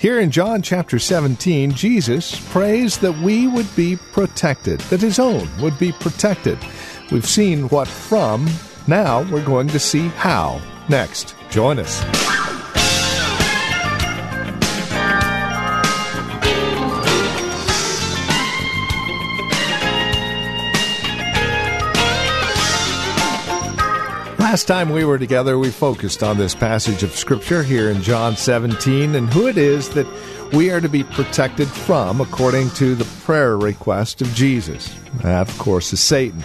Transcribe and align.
Here 0.00 0.18
in 0.18 0.30
John 0.30 0.62
chapter 0.62 0.98
17, 0.98 1.72
Jesus 1.72 2.40
prays 2.48 2.96
that 3.00 3.18
we 3.18 3.46
would 3.46 3.66
be 3.76 3.96
protected, 3.96 4.80
that 4.88 5.02
his 5.02 5.18
own 5.18 5.46
would 5.60 5.78
be 5.78 5.92
protected. 5.92 6.58
We've 7.12 7.26
seen 7.26 7.68
what 7.68 7.86
from, 7.86 8.48
now 8.86 9.30
we're 9.30 9.44
going 9.44 9.68
to 9.68 9.78
see 9.78 10.08
how. 10.08 10.62
Next, 10.88 11.34
join 11.50 11.78
us. 11.78 12.02
Last 24.50 24.66
time 24.66 24.90
we 24.90 25.04
were 25.04 25.16
together, 25.16 25.56
we 25.60 25.70
focused 25.70 26.24
on 26.24 26.36
this 26.36 26.56
passage 26.56 27.04
of 27.04 27.14
Scripture 27.14 27.62
here 27.62 27.88
in 27.88 28.02
John 28.02 28.36
17 28.36 29.14
and 29.14 29.32
who 29.32 29.46
it 29.46 29.56
is 29.56 29.90
that 29.90 30.08
we 30.52 30.72
are 30.72 30.80
to 30.80 30.88
be 30.88 31.04
protected 31.04 31.68
from 31.68 32.20
according 32.20 32.70
to 32.70 32.96
the 32.96 33.04
prayer 33.24 33.56
request 33.56 34.20
of 34.20 34.34
Jesus. 34.34 34.92
That, 35.22 35.48
of 35.48 35.56
course, 35.56 35.92
is 35.92 36.00
Satan. 36.00 36.44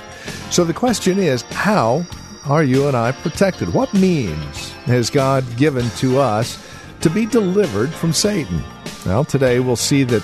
So 0.51 0.63
the 0.63 0.71
question 0.71 1.17
is 1.17 1.41
how 1.49 2.05
are 2.45 2.63
you 2.63 2.87
and 2.87 2.95
I 2.95 3.11
protected? 3.11 3.73
What 3.73 3.91
means 3.95 4.69
has 4.83 5.09
God 5.09 5.43
given 5.57 5.89
to 5.97 6.19
us 6.19 6.63
to 7.01 7.09
be 7.09 7.25
delivered 7.25 7.91
from 7.91 8.13
Satan? 8.13 8.61
Well, 9.03 9.25
today 9.25 9.59
we'll 9.59 9.77
see 9.77 10.03
that 10.03 10.23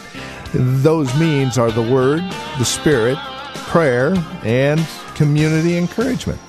those 0.54 1.12
means 1.20 1.58
are 1.58 1.72
the 1.72 1.82
Word, 1.82 2.22
the 2.60 2.64
Spirit, 2.64 3.18
prayer, 3.56 4.14
and 4.44 4.88
community 5.16 5.80
encouragement. 5.80 6.40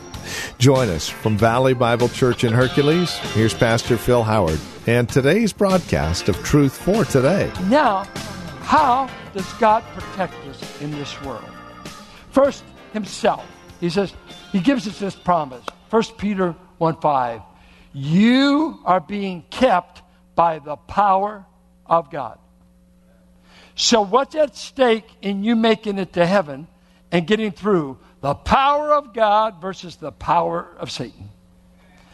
Join 0.58 0.88
us 0.88 1.08
from 1.08 1.36
Valley 1.36 1.74
Bible 1.74 2.08
Church 2.08 2.44
in 2.44 2.52
Hercules. 2.52 3.16
Here's 3.34 3.54
Pastor 3.54 3.96
Phil 3.96 4.22
Howard 4.22 4.60
and 4.86 5.08
today's 5.08 5.52
broadcast 5.52 6.28
of 6.28 6.36
Truth 6.42 6.76
for 6.76 7.04
Today. 7.04 7.50
Now, 7.68 8.04
how 8.62 9.10
does 9.32 9.50
God 9.54 9.82
protect 9.94 10.34
us 10.46 10.80
in 10.80 10.90
this 10.92 11.20
world? 11.22 11.44
First, 12.30 12.64
Himself. 12.92 13.46
He 13.80 13.90
says, 13.90 14.12
He 14.52 14.60
gives 14.60 14.86
us 14.86 14.98
this 14.98 15.14
promise. 15.14 15.64
1 15.90 16.02
Peter 16.16 16.54
1 16.78 17.00
5. 17.00 17.40
You 17.92 18.80
are 18.84 19.00
being 19.00 19.44
kept 19.50 20.02
by 20.34 20.58
the 20.58 20.76
power 20.76 21.44
of 21.86 22.10
God. 22.10 22.38
So, 23.74 24.02
what's 24.02 24.34
at 24.34 24.56
stake 24.56 25.06
in 25.20 25.44
you 25.44 25.56
making 25.56 25.98
it 25.98 26.12
to 26.14 26.26
heaven 26.26 26.66
and 27.10 27.26
getting 27.26 27.52
through? 27.52 27.98
The 28.22 28.34
power 28.34 28.94
of 28.94 29.12
God 29.12 29.60
versus 29.60 29.96
the 29.96 30.12
power 30.12 30.68
of 30.78 30.90
Satan. 30.90 31.28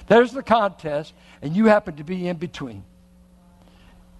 There's 0.09 0.33
the 0.33 0.42
contest, 0.42 1.12
and 1.42 1.55
you 1.55 1.67
happen 1.67 1.97
to 1.97 2.05
be 2.05 2.27
in 2.27 2.39
between. 2.39 2.83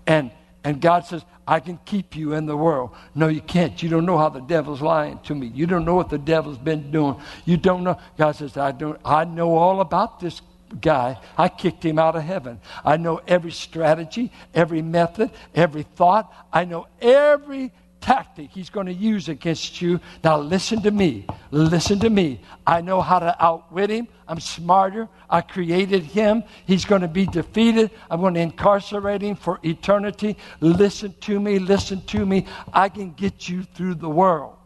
And 0.07 0.31
and 0.65 0.81
God 0.83 1.07
says, 1.07 1.25
I 1.47 1.61
can 1.61 1.79
keep 1.87 2.15
you 2.15 2.35
in 2.35 2.45
the 2.45 2.57
world. 2.57 2.91
No, 3.15 3.29
you 3.29 3.41
can't. 3.41 3.83
You 3.83 3.89
don't 3.89 4.05
know 4.05 4.19
how 4.19 4.29
the 4.29 4.41
devil's 4.41 4.83
lying 4.83 5.19
to 5.21 5.35
me. 5.35 5.47
You 5.47 5.67
don't 5.67 5.85
know 5.85 5.95
what 5.95 6.11
the 6.11 6.19
devil's 6.19 6.59
been 6.59 6.91
doing. 6.91 7.17
You 7.47 7.57
don't 7.57 7.85
know. 7.85 7.99
God 8.19 8.33
says, 8.33 8.57
I 8.57 8.73
don't 8.73 9.01
I 9.05 9.25
know 9.25 9.57
all 9.57 9.81
about 9.81 10.21
this 10.21 10.43
guy. 10.81 11.19
I 11.39 11.49
kicked 11.49 11.85
him 11.85 11.99
out 11.99 12.17
of 12.17 12.23
heaven. 12.23 12.61
I 12.85 12.99
know 12.99 13.21
every 13.27 13.53
strategy, 13.53 14.31
every 14.53 14.83
method, 14.83 15.31
every 15.55 15.85
thought. 15.85 16.31
I 16.53 16.65
know 16.65 16.87
every 17.01 17.73
tactic 18.01 18.51
he's 18.51 18.71
going 18.71 18.87
to 18.87 18.93
use 18.93 19.29
against 19.29 19.81
you. 19.81 20.01
Now, 20.23 20.39
listen 20.39 20.83
to 20.83 20.91
me. 20.91 21.27
Listen 21.51 21.99
to 22.01 22.11
me. 22.11 22.41
I 22.67 22.81
know 22.81 23.01
how 23.01 23.19
to 23.19 23.37
outwit 23.43 23.91
him. 23.91 24.09
I'm 24.27 24.41
smarter. 24.41 25.09
I 25.29 25.41
created 25.41 26.03
him. 26.03 26.45
He's 26.67 26.85
going 26.85 27.03
to 27.03 27.09
be 27.09 27.27
defeated. 27.27 27.91
I'm 28.11 28.21
going 28.21 28.35
to 28.35 28.41
incarcerate 28.41 29.23
him 29.23 29.37
for 29.37 29.59
eternity. 29.63 30.37
Listen 30.61 31.15
to 31.23 31.41
me. 31.41 31.59
Listen 31.59 32.03
to 32.07 32.25
me. 32.25 32.47
I 32.73 32.89
can 32.89 33.13
get 33.13 33.49
you 33.49 33.63
through 33.63 33.95
the 33.95 34.09
world. 34.09 34.57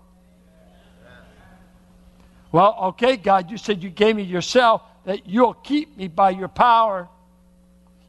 Well, 2.51 2.77
okay, 2.83 3.17
God, 3.17 3.51
you 3.51 3.57
said 3.57 3.83
you 3.83 3.89
gave 3.89 4.15
me 4.15 4.25
yourself, 4.25 4.83
that 5.07 5.27
you'll 5.27 5.55
keep 5.55 5.97
me 5.97 6.09
by 6.09 6.31
your 6.31 6.49
power. 6.49 7.09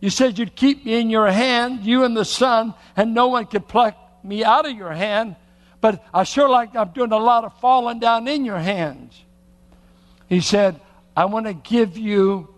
You 0.01 0.09
said 0.09 0.37
you'd 0.37 0.53
keep 0.53 0.85
me 0.85 0.99
in 0.99 1.09
your 1.09 1.31
hand, 1.31 1.85
you 1.85 2.03
and 2.03 2.15
the 2.15 2.25
Son, 2.25 2.73
and 2.97 3.13
no 3.13 3.29
one 3.29 3.45
could 3.45 3.69
pluck 3.69 3.95
me 4.23 4.43
out 4.43 4.65
of 4.65 4.75
your 4.75 4.91
hand, 4.91 5.35
but 5.81 6.03
I 6.13 6.23
sure 6.23 6.49
like 6.49 6.75
I'm 6.75 6.89
doing 6.89 7.11
a 7.11 7.17
lot 7.17 7.43
of 7.43 7.59
falling 7.59 7.99
down 7.99 8.27
in 8.27 8.45
your 8.45 8.59
hands. 8.59 9.21
He 10.29 10.41
said, 10.41 10.79
I 11.15 11.25
want 11.25 11.45
to 11.45 11.53
give 11.53 11.97
you 11.97 12.53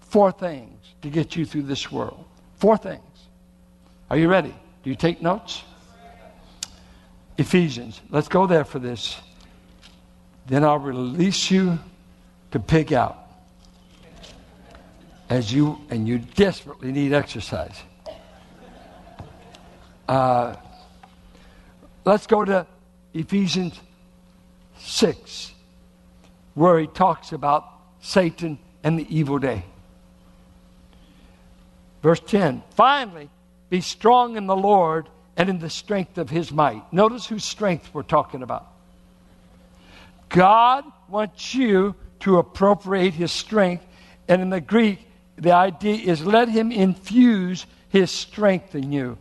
four 0.00 0.32
things 0.32 0.78
to 1.02 1.10
get 1.10 1.36
you 1.36 1.44
through 1.44 1.62
this 1.62 1.90
world. 1.90 2.24
Four 2.56 2.76
things. 2.76 3.02
Are 4.10 4.16
you 4.16 4.28
ready? 4.28 4.54
Do 4.82 4.90
you 4.90 4.96
take 4.96 5.22
notes? 5.22 5.62
Ephesians. 7.38 8.00
Let's 8.10 8.28
go 8.28 8.46
there 8.46 8.64
for 8.64 8.78
this. 8.78 9.16
Then 10.46 10.64
I'll 10.64 10.78
release 10.78 11.50
you 11.50 11.78
to 12.50 12.58
pig 12.58 12.92
out. 12.92 13.18
As 15.30 15.52
you 15.52 15.78
and 15.88 16.06
you 16.06 16.18
desperately 16.18 16.92
need 16.92 17.12
exercise. 17.12 17.80
Uh, 20.08 20.56
Let's 22.04 22.26
go 22.26 22.44
to 22.44 22.66
Ephesians 23.14 23.78
6, 24.78 25.52
where 26.54 26.78
he 26.78 26.86
talks 26.88 27.32
about 27.32 27.64
Satan 28.00 28.58
and 28.82 28.98
the 28.98 29.06
evil 29.14 29.38
day. 29.38 29.64
Verse 32.02 32.20
10 32.20 32.62
Finally, 32.70 33.30
be 33.70 33.80
strong 33.80 34.36
in 34.36 34.46
the 34.46 34.56
Lord 34.56 35.08
and 35.36 35.48
in 35.48 35.60
the 35.60 35.70
strength 35.70 36.18
of 36.18 36.28
his 36.28 36.50
might. 36.50 36.92
Notice 36.92 37.26
whose 37.26 37.44
strength 37.44 37.88
we're 37.92 38.02
talking 38.02 38.42
about. 38.42 38.66
God 40.28 40.84
wants 41.08 41.54
you 41.54 41.94
to 42.20 42.38
appropriate 42.38 43.14
his 43.14 43.30
strength, 43.30 43.84
and 44.28 44.42
in 44.42 44.50
the 44.50 44.60
Greek, 44.60 45.06
the 45.36 45.52
idea 45.52 45.96
is 46.12 46.24
let 46.24 46.48
him 46.48 46.72
infuse 46.72 47.66
his 47.88 48.10
strength 48.10 48.74
in 48.74 48.92
you. 48.92 49.18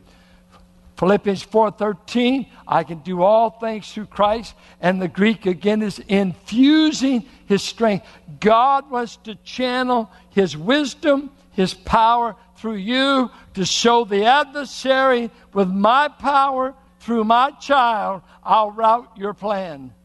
Philippians 1.01 1.41
4:13, 1.41 2.45
I 2.67 2.83
can 2.83 2.99
do 2.99 3.23
all 3.23 3.49
things 3.49 3.91
through 3.91 4.05
Christ, 4.05 4.53
and 4.79 5.01
the 5.01 5.07
Greek 5.07 5.47
again 5.47 5.81
is 5.81 5.97
infusing 5.97 7.25
his 7.47 7.63
strength. 7.63 8.05
God 8.39 8.87
wants 8.91 9.15
to 9.23 9.33
channel 9.33 10.11
his 10.29 10.55
wisdom, 10.55 11.31
his 11.53 11.73
power 11.73 12.35
through 12.55 12.75
you 12.75 13.31
to 13.55 13.65
show 13.65 14.05
the 14.05 14.25
adversary 14.25 15.31
with 15.55 15.69
my 15.69 16.07
power 16.07 16.75
through 16.99 17.23
my 17.23 17.49
child, 17.49 18.21
I'll 18.43 18.69
rout 18.69 19.17
your 19.17 19.33
plan. 19.33 19.95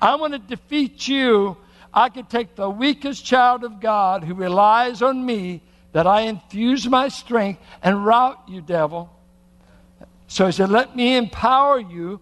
I 0.00 0.14
want 0.14 0.32
to 0.32 0.38
defeat 0.38 1.08
you. 1.08 1.58
I 1.92 2.08
can 2.08 2.24
take 2.24 2.54
the 2.54 2.70
weakest 2.70 3.22
child 3.26 3.64
of 3.64 3.80
God 3.80 4.24
who 4.24 4.32
relies 4.32 5.02
on 5.02 5.26
me 5.26 5.60
that 5.92 6.06
I 6.06 6.22
infuse 6.22 6.88
my 6.88 7.08
strength 7.08 7.60
and 7.82 8.06
rout 8.06 8.38
you, 8.48 8.62
devil. 8.62 9.10
So 10.30 10.46
he 10.46 10.52
said, 10.52 10.70
Let 10.70 10.94
me 10.94 11.16
empower 11.16 11.80
you. 11.80 12.20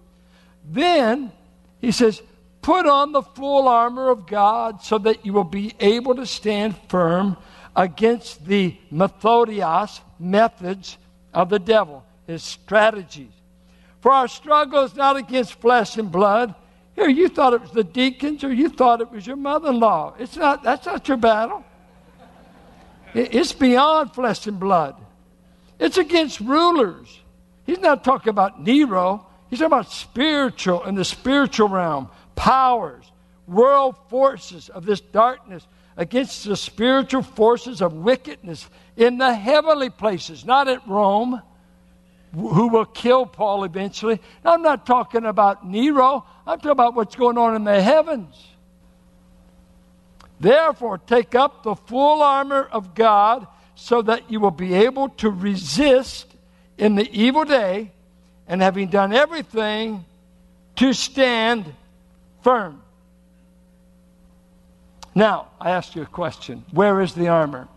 Then 0.65 1.31
he 1.79 1.93
says, 1.93 2.23
Put 2.63 2.87
on 2.87 3.13
the 3.13 3.21
full 3.23 3.69
armor 3.69 4.09
of 4.09 4.27
God 4.27 4.83
so 4.83 4.97
that 4.99 5.27
you 5.27 5.35
will 5.35 5.45
be 5.45 5.75
able 5.79 6.15
to 6.15 6.25
stand 6.25 6.75
firm 6.89 7.37
against 7.77 8.47
the 8.47 8.77
methodios, 8.91 10.01
methods 10.19 10.97
of 11.35 11.51
the 11.51 11.59
devil, 11.59 12.03
his 12.27 12.43
strategies. 12.43 13.31
For 14.01 14.11
our 14.11 14.27
struggle 14.27 14.85
is 14.85 14.97
not 14.97 15.17
against 15.17 15.61
flesh 15.61 15.99
and 15.99 16.11
blood. 16.11 16.55
Here, 16.97 17.11
you 17.11 17.29
thought 17.29 17.53
it 17.53 17.61
was 17.61 17.73
the 17.73 17.85
deacons 17.85 18.43
or 18.43 18.53
you 18.53 18.71
thought 18.71 19.03
it 19.03 19.11
was 19.11 19.27
your 19.27 19.37
mother 19.37 19.69
in 19.69 19.81
law. 19.81 20.15
It's 20.19 20.37
not, 20.37 20.63
that's 20.63 20.87
not 20.87 21.07
your 21.07 21.19
battle. 21.19 21.63
It's 23.13 23.53
beyond 23.53 24.15
flesh 24.15 24.47
and 24.47 24.59
blood. 24.59 24.97
It's 25.79 25.99
against 25.99 26.41
rulers 26.41 27.21
He's 27.69 27.81
not 27.81 28.03
talking 28.03 28.31
about 28.31 28.63
Nero. 28.63 29.27
He's 29.51 29.59
talking 29.59 29.67
about 29.67 29.93
spiritual 29.93 30.85
in 30.85 30.95
the 30.95 31.05
spiritual 31.05 31.69
realm, 31.69 32.09
powers, 32.35 33.05
world 33.47 33.95
forces 34.09 34.71
of 34.71 34.87
this 34.87 35.01
darkness 35.01 35.67
against 35.95 36.47
the 36.47 36.57
spiritual 36.57 37.21
forces 37.21 37.83
of 37.83 37.93
wickedness 37.93 38.67
in 38.97 39.19
the 39.19 39.35
heavenly 39.35 39.91
places, 39.91 40.47
not 40.47 40.67
at 40.67 40.89
Rome. 40.89 41.43
who 42.35 42.69
will 42.69 42.87
kill 42.87 43.27
Paul 43.27 43.65
eventually. 43.65 44.19
Now, 44.43 44.55
I'm 44.55 44.63
not 44.63 44.87
talking 44.87 45.27
about 45.27 45.67
Nero, 45.67 46.25
I'm 46.47 46.59
talking 46.59 46.71
about 46.71 46.95
what's 46.95 47.17
going 47.17 47.37
on 47.37 47.55
in 47.55 47.65
the 47.65 47.83
heavens. 47.83 48.35
Therefore, 50.41 50.97
take 50.97 51.35
up 51.35 51.65
the 51.65 51.75
full 51.75 52.23
armor 52.23 52.63
of 52.63 52.95
God 52.95 53.47
so 53.75 54.01
that 54.03 54.31
you 54.31 54.41
will 54.41 54.53
be 54.53 54.73
able 54.73 55.11
to 55.11 55.31
resist 55.31 56.35
in 56.79 56.95
the 56.95 57.11
evil 57.13 57.45
day, 57.45 57.91
and 58.47 58.63
having 58.63 58.89
done 58.89 59.13
everything, 59.13 60.05
to 60.77 60.93
stand 60.93 61.67
firm. 62.43 62.81
Now, 65.15 65.49
I 65.61 65.71
ask 65.71 65.97
you 65.97 66.03
a 66.03 66.07
question 66.07 66.65
Where 66.71 67.01
is 67.01 67.13
the 67.13 67.29
armor? 67.29 67.69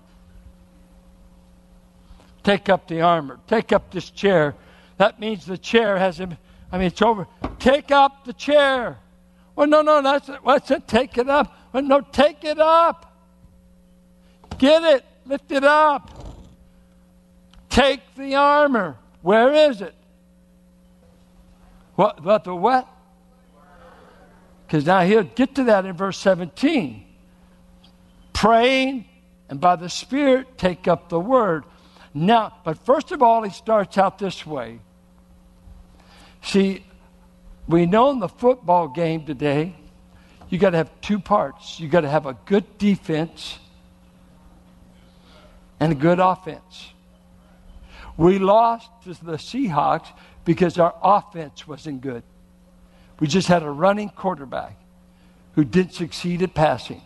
Take 2.44 2.70
up 2.70 2.88
the 2.88 3.02
armor. 3.02 3.40
Take 3.48 3.72
up 3.72 3.92
this 3.92 4.10
chair. 4.10 4.56
That 4.98 5.20
means 5.20 5.46
the 5.46 5.58
chair 5.58 5.98
has 5.98 6.20
him. 6.20 6.38
I 6.72 6.78
mean, 6.78 6.88
it's 6.88 7.02
over. 7.02 7.28
Take 7.60 7.92
up 7.92 8.26
the 8.26 8.34
chair. 8.34 8.98
Well, 9.56 9.68
no, 9.68 9.82
no, 9.82 10.02
that's 10.02 10.30
it. 10.30 10.40
What's 10.44 10.72
it? 10.72 10.88
Take 10.88 11.18
it 11.18 11.30
up. 11.30 11.56
Well, 11.74 11.84
no, 11.84 12.02
take 12.02 12.44
it 12.44 12.60
up. 12.60 13.12
Get 14.58 14.84
it. 14.84 15.06
Lift 15.26 15.52
it 15.52 15.64
up. 15.64 16.31
Take 17.72 18.02
the 18.16 18.36
armor. 18.36 18.98
Where 19.24 19.70
is 19.70 19.82
it? 19.82 19.96
What? 21.96 22.24
What 22.24 22.44
the 22.44 22.54
what? 22.54 22.88
Because 24.68 24.86
now 24.86 25.02
he'll 25.02 25.24
get 25.24 25.56
to 25.56 25.64
that 25.66 25.86
in 25.86 25.96
verse 25.96 26.18
17. 26.18 27.06
Praying 28.34 29.06
and 29.50 29.60
by 29.60 29.76
the 29.76 29.90
Spirit 29.90 30.58
take 30.58 30.88
up 30.88 31.10
the 31.10 31.20
word. 31.20 31.66
Now, 32.14 32.58
but 32.64 32.78
first 32.86 33.12
of 33.12 33.22
all, 33.22 33.44
he 33.44 33.52
starts 33.52 33.98
out 33.98 34.18
this 34.18 34.46
way. 34.46 34.80
See, 36.42 36.86
we 37.68 37.86
know 37.86 38.12
in 38.12 38.20
the 38.20 38.30
football 38.30 38.88
game 38.88 39.26
today, 39.26 39.76
you 40.50 40.58
got 40.58 40.72
to 40.72 40.78
have 40.78 40.92
two 41.02 41.20
parts. 41.20 41.80
You 41.80 41.88
got 41.88 42.02
to 42.02 42.10
have 42.10 42.26
a 42.26 42.38
good 42.46 42.78
defense 42.78 43.60
and 45.80 45.94
a 45.94 45.96
good 45.96 46.20
offense. 46.20 46.91
We 48.18 48.40
lost 48.40 48.90
to 49.04 49.14
the 49.14 49.34
Seahawks 49.34 50.08
because 50.46 50.78
our 50.78 50.94
offense 51.02 51.68
wasn't 51.68 52.02
good. 52.02 52.24
We 53.20 53.28
just 53.28 53.48
had 53.48 53.64
a 53.64 53.70
running 53.70 54.10
quarterback 54.10 54.78
who 55.54 55.64
didn't 55.64 55.94
succeed 55.94 56.42
at 56.42 56.54
passing. 56.54 57.02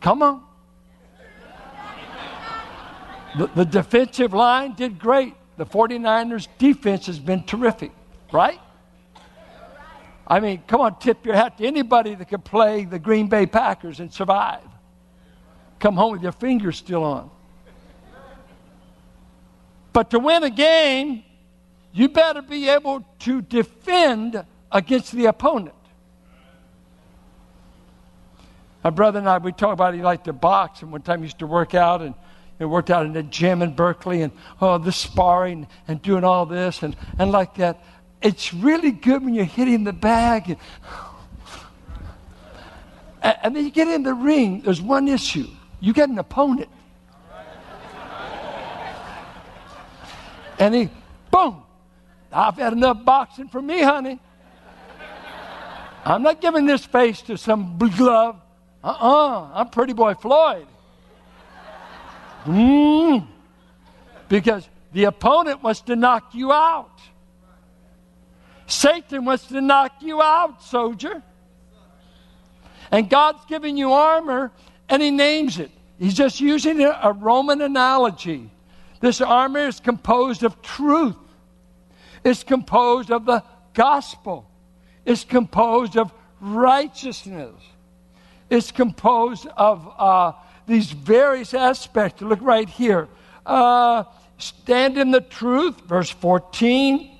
Come 0.00 0.22
on. 0.22 0.42
The, 3.36 3.46
the 3.48 3.64
defensive 3.64 4.32
line 4.32 4.74
did 4.74 4.98
great. 4.98 5.34
The 5.56 5.66
49ers 5.66 6.48
defense 6.58 7.06
has 7.06 7.18
been 7.18 7.42
terrific, 7.44 7.92
right? 8.32 8.60
I 10.26 10.40
mean, 10.40 10.62
come 10.66 10.80
on, 10.80 10.98
tip 10.98 11.26
your 11.26 11.34
hat 11.34 11.58
to 11.58 11.66
anybody 11.66 12.14
that 12.14 12.28
can 12.28 12.40
play 12.40 12.84
the 12.84 12.98
Green 12.98 13.28
Bay 13.28 13.46
Packers 13.46 14.00
and 14.00 14.12
survive. 14.12 14.62
Come 15.78 15.96
home 15.96 16.12
with 16.12 16.22
your 16.22 16.32
fingers 16.32 16.76
still 16.76 17.02
on. 17.02 17.30
But 19.98 20.10
to 20.10 20.20
win 20.20 20.44
a 20.44 20.50
game, 20.50 21.24
you 21.92 22.08
better 22.08 22.40
be 22.40 22.68
able 22.68 23.04
to 23.18 23.42
defend 23.42 24.44
against 24.70 25.10
the 25.10 25.26
opponent. 25.26 25.74
My 28.84 28.90
brother 28.90 29.18
and 29.18 29.28
I, 29.28 29.38
we 29.38 29.50
talk 29.50 29.72
about 29.72 29.94
he 29.94 30.00
liked 30.00 30.26
to 30.26 30.32
box, 30.32 30.82
and 30.82 30.92
one 30.92 31.02
time 31.02 31.18
he 31.18 31.24
used 31.24 31.40
to 31.40 31.48
work 31.48 31.74
out, 31.74 32.00
and 32.00 32.14
he 32.60 32.64
worked 32.64 32.90
out 32.90 33.06
in 33.06 33.12
the 33.12 33.24
gym 33.24 33.60
in 33.60 33.74
Berkeley, 33.74 34.22
and 34.22 34.30
oh, 34.60 34.78
the 34.78 34.92
sparring 34.92 35.66
and 35.88 36.00
doing 36.00 36.22
all 36.22 36.46
this, 36.46 36.84
and, 36.84 36.96
and 37.18 37.32
like 37.32 37.56
that. 37.56 37.82
It's 38.22 38.54
really 38.54 38.92
good 38.92 39.24
when 39.24 39.34
you're 39.34 39.46
hitting 39.46 39.82
the 39.82 39.92
bag. 39.92 40.50
And, 40.50 40.58
and 43.42 43.56
then 43.56 43.64
you 43.64 43.72
get 43.72 43.88
in 43.88 44.04
the 44.04 44.14
ring, 44.14 44.60
there's 44.60 44.80
one 44.80 45.08
issue 45.08 45.48
you 45.80 45.92
get 45.92 46.08
an 46.08 46.20
opponent. 46.20 46.68
And 50.58 50.74
he, 50.74 50.90
boom, 51.30 51.62
I've 52.32 52.56
had 52.56 52.72
enough 52.72 53.04
boxing 53.04 53.48
for 53.48 53.62
me, 53.62 53.82
honey. 53.82 54.18
I'm 56.04 56.22
not 56.22 56.40
giving 56.40 56.66
this 56.66 56.84
face 56.84 57.22
to 57.22 57.36
some 57.36 57.78
glove. 57.78 58.36
Uh 58.82 58.86
uh-uh, 58.86 59.40
uh, 59.40 59.50
i 59.54 59.60
am 59.60 59.68
Pretty 59.70 59.92
Boy 59.92 60.14
Floyd. 60.14 60.66
Mm. 62.44 63.26
Because 64.28 64.68
the 64.92 65.04
opponent 65.04 65.62
wants 65.62 65.80
to 65.82 65.96
knock 65.96 66.34
you 66.34 66.52
out. 66.52 67.00
Satan 68.66 69.24
wants 69.24 69.46
to 69.46 69.60
knock 69.60 69.92
you 70.00 70.22
out, 70.22 70.62
soldier. 70.62 71.22
And 72.90 73.08
God's 73.10 73.44
giving 73.46 73.76
you 73.76 73.92
armor, 73.92 74.52
and 74.88 75.02
He 75.02 75.10
names 75.10 75.58
it. 75.58 75.70
He's 75.98 76.14
just 76.14 76.40
using 76.40 76.80
a 76.80 77.12
Roman 77.12 77.60
analogy. 77.60 78.50
This 79.00 79.20
armor 79.20 79.60
is 79.60 79.80
composed 79.80 80.42
of 80.42 80.60
truth, 80.62 81.16
it's 82.24 82.42
composed 82.42 83.10
of 83.10 83.24
the 83.24 83.44
gospel, 83.74 84.48
it's 85.04 85.24
composed 85.24 85.96
of 85.96 86.12
righteousness, 86.40 87.54
it's 88.50 88.72
composed 88.72 89.46
of 89.56 89.92
uh, 89.98 90.32
these 90.66 90.90
various 90.90 91.54
aspects. 91.54 92.22
Look 92.22 92.40
right 92.42 92.68
here. 92.68 93.08
Uh, 93.46 94.04
stand 94.36 94.98
in 94.98 95.10
the 95.10 95.20
truth, 95.20 95.80
verse 95.82 96.10
14. 96.10 97.10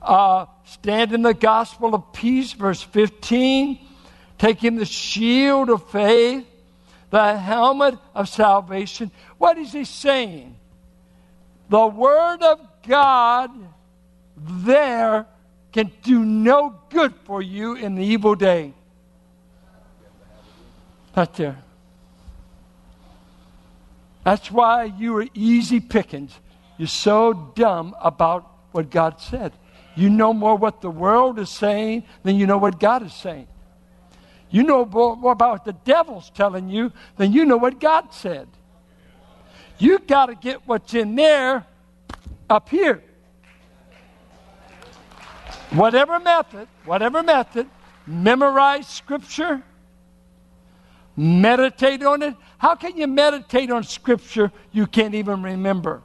Uh, 0.00 0.46
stand 0.64 1.12
in 1.12 1.22
the 1.22 1.34
gospel 1.34 1.94
of 1.94 2.12
peace, 2.12 2.52
verse 2.52 2.82
15. 2.82 3.78
Taking 4.38 4.76
the 4.76 4.84
shield 4.84 5.68
of 5.68 5.88
faith, 5.90 6.46
the 7.10 7.36
helmet 7.36 7.94
of 8.14 8.28
salvation. 8.28 9.10
What 9.38 9.58
is 9.58 9.72
he 9.72 9.84
saying? 9.84 10.57
The 11.68 11.86
Word 11.86 12.42
of 12.42 12.60
God 12.86 13.50
there 14.36 15.26
can 15.72 15.92
do 16.02 16.24
no 16.24 16.80
good 16.88 17.14
for 17.24 17.42
you 17.42 17.74
in 17.74 17.94
the 17.94 18.04
evil 18.04 18.34
day. 18.34 18.72
Not 21.14 21.34
there. 21.34 21.62
That's 24.24 24.50
why 24.50 24.84
you 24.84 25.16
are 25.16 25.26
easy 25.34 25.80
pickings. 25.80 26.38
You're 26.76 26.88
so 26.88 27.52
dumb 27.54 27.94
about 28.00 28.50
what 28.72 28.90
God 28.90 29.20
said. 29.20 29.52
You 29.96 30.10
know 30.10 30.32
more 30.32 30.54
what 30.54 30.80
the 30.80 30.90
world 30.90 31.38
is 31.38 31.50
saying 31.50 32.04
than 32.22 32.36
you 32.36 32.46
know 32.46 32.58
what 32.58 32.78
God 32.78 33.04
is 33.04 33.12
saying. 33.12 33.48
You 34.50 34.62
know 34.62 34.84
more 34.84 35.32
about 35.32 35.50
what 35.50 35.64
the 35.64 35.72
devil's 35.72 36.30
telling 36.30 36.68
you 36.68 36.92
than 37.16 37.32
you 37.32 37.44
know 37.44 37.56
what 37.56 37.80
God 37.80 38.12
said. 38.14 38.48
You 39.78 39.98
got 40.00 40.26
to 40.26 40.34
get 40.34 40.66
what's 40.66 40.94
in 40.94 41.14
there 41.14 41.64
up 42.50 42.68
here. 42.68 43.02
Whatever 45.70 46.18
method, 46.18 46.66
whatever 46.84 47.22
method, 47.22 47.68
memorize 48.06 48.88
scripture, 48.88 49.62
meditate 51.16 52.02
on 52.02 52.22
it. 52.22 52.34
How 52.56 52.74
can 52.74 52.96
you 52.96 53.06
meditate 53.06 53.70
on 53.70 53.84
scripture 53.84 54.50
you 54.72 54.86
can't 54.86 55.14
even 55.14 55.42
remember? 55.42 56.02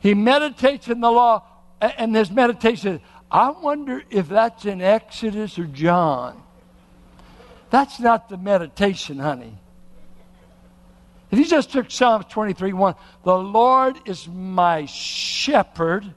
He 0.00 0.12
meditates 0.12 0.88
in 0.88 1.00
the 1.00 1.10
law, 1.10 1.42
and 1.80 2.14
his 2.14 2.30
meditation 2.30 3.00
I 3.34 3.50
wonder 3.50 4.04
if 4.10 4.28
that's 4.28 4.64
in 4.64 4.80
Exodus 4.80 5.58
or 5.58 5.64
John. 5.64 6.40
That's 7.70 7.98
not 7.98 8.28
the 8.28 8.36
meditation, 8.36 9.18
honey. 9.18 9.58
If 11.34 11.40
you 11.40 11.46
just 11.46 11.72
took 11.72 11.90
Psalms 11.90 12.26
23 12.28 12.74
1, 12.74 12.94
the 13.24 13.36
Lord 13.36 13.98
is 14.06 14.28
my 14.28 14.86
shepherd. 14.86 16.14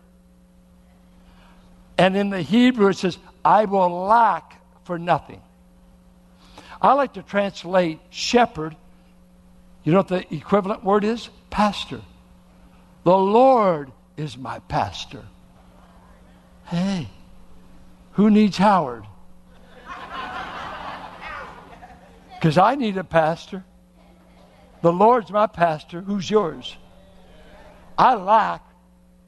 And 1.98 2.16
in 2.16 2.30
the 2.30 2.44
Hebrew 2.44 2.90
it 2.90 2.98
says, 2.98 3.18
I 3.44 3.66
will 3.66 3.90
lack 3.90 4.62
for 4.86 5.00
nothing. 5.00 5.42
I 6.80 6.94
like 6.94 7.14
to 7.14 7.24
translate 7.24 8.00
shepherd. 8.12 8.76
You 9.84 9.94
know 9.94 10.02
what 10.02 10.08
the 10.08 10.32
equivalent 10.32 10.84
word 10.84 11.04
is? 11.04 11.30
Pastor. 11.50 12.02
The 13.04 13.18
Lord 13.18 13.92
is 14.18 14.38
my 14.38 14.60
pastor. 14.60 15.26
Hey, 16.66 17.10
who 18.12 18.30
needs 18.30 18.58
Howard? 18.58 19.06
Because 22.36 22.60
I 22.60 22.76
need 22.76 22.98
a 22.98 23.04
pastor. 23.04 23.64
The 24.82 24.92
Lord's 24.92 25.32
my 25.32 25.48
pastor. 25.48 26.02
Who's 26.02 26.30
yours? 26.30 26.76
I 27.98 28.16
lack 28.16 28.64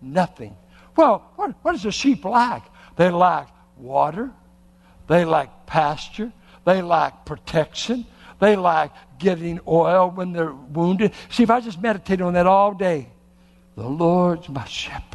nothing. 0.02 0.56
Well, 0.96 1.32
what, 1.36 1.56
what 1.62 1.72
does 1.72 1.86
a 1.86 1.92
sheep 1.92 2.26
lack? 2.26 2.70
They 2.98 3.10
lack 3.10 3.50
water, 3.78 4.32
they 5.08 5.26
lack 5.26 5.66
pasture, 5.66 6.32
they 6.66 6.82
lack 6.82 7.26
protection, 7.26 8.06
they 8.40 8.56
lack 8.56 8.94
getting 9.18 9.60
oil 9.68 10.12
when 10.12 10.34
they're 10.34 10.52
wounded. 10.52 11.14
See, 11.30 11.44
if 11.44 11.50
I 11.50 11.62
just 11.62 11.82
meditate 11.82 12.22
on 12.22 12.34
that 12.34 12.46
all 12.46 12.74
day, 12.74 13.08
The 13.80 13.88
Lord's 13.88 14.50
my 14.50 14.66
shepherd. 14.66 15.09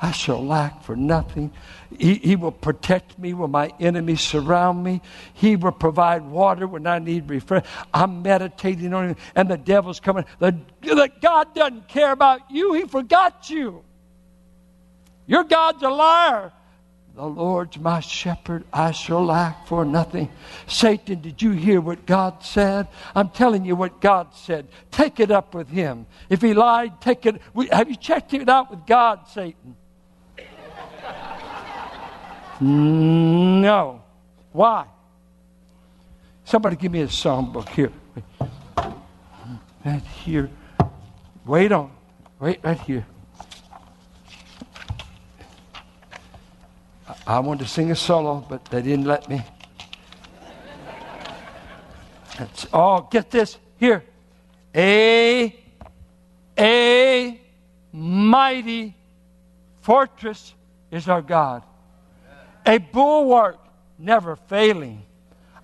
I 0.00 0.12
shall 0.12 0.44
lack 0.44 0.84
for 0.84 0.94
nothing. 0.94 1.52
He, 1.98 2.14
he, 2.14 2.36
will 2.36 2.52
protect 2.52 3.18
me 3.18 3.34
when 3.34 3.50
my 3.50 3.72
enemies 3.80 4.20
surround 4.20 4.84
me. 4.84 5.02
He 5.34 5.56
will 5.56 5.72
provide 5.72 6.22
water 6.24 6.68
when 6.68 6.86
I 6.86 7.00
need 7.00 7.28
refreshment. 7.28 7.66
I'm 7.92 8.22
meditating 8.22 8.94
on 8.94 9.10
him, 9.10 9.16
and 9.34 9.50
the 9.50 9.56
devil's 9.56 9.98
coming. 9.98 10.24
The, 10.38 10.56
the 10.82 11.10
God 11.20 11.52
doesn't 11.54 11.88
care 11.88 12.12
about 12.12 12.50
you. 12.50 12.74
He 12.74 12.84
forgot 12.84 13.50
you. 13.50 13.82
Your 15.26 15.42
God's 15.42 15.82
a 15.82 15.88
liar. 15.88 16.52
The 17.16 17.26
Lord's 17.26 17.76
my 17.76 17.98
shepherd, 17.98 18.64
I 18.72 18.92
shall 18.92 19.24
lack 19.24 19.66
for 19.66 19.84
nothing. 19.84 20.30
Satan, 20.68 21.20
did 21.20 21.42
you 21.42 21.50
hear 21.50 21.80
what 21.80 22.06
God 22.06 22.44
said? 22.44 22.86
I'm 23.12 23.30
telling 23.30 23.64
you 23.64 23.74
what 23.74 24.00
God 24.00 24.28
said. 24.34 24.68
Take 24.92 25.18
it 25.18 25.32
up 25.32 25.52
with 25.52 25.68
him. 25.68 26.06
If 26.30 26.42
he 26.42 26.54
lied, 26.54 27.00
take 27.00 27.26
it. 27.26 27.40
Have 27.72 27.90
you 27.90 27.96
checked 27.96 28.34
it 28.34 28.48
out 28.48 28.70
with 28.70 28.86
God, 28.86 29.26
Satan? 29.26 29.74
No. 32.60 34.02
Why? 34.52 34.86
Somebody 36.44 36.76
give 36.76 36.92
me 36.92 37.02
a 37.02 37.08
psalm 37.08 37.52
songbook 37.52 37.68
here. 37.68 37.92
Right 39.84 40.02
here. 40.24 40.50
Wait 41.44 41.72
on. 41.72 41.90
Wait 42.40 42.60
right 42.62 42.80
here. 42.80 43.06
I 47.26 47.40
wanted 47.40 47.64
to 47.64 47.68
sing 47.68 47.90
a 47.90 47.94
solo, 47.94 48.44
but 48.48 48.64
they 48.66 48.82
didn't 48.82 49.04
let 49.04 49.28
me. 49.28 49.42
That's, 52.38 52.66
oh, 52.72 53.06
get 53.10 53.30
this 53.30 53.58
here. 53.78 54.04
A, 54.74 55.54
a 56.58 57.40
mighty 57.92 58.94
fortress 59.82 60.54
is 60.90 61.08
our 61.08 61.20
God, 61.20 61.62
a 62.68 62.78
bulwark 62.78 63.58
never 63.98 64.36
failing, 64.36 65.02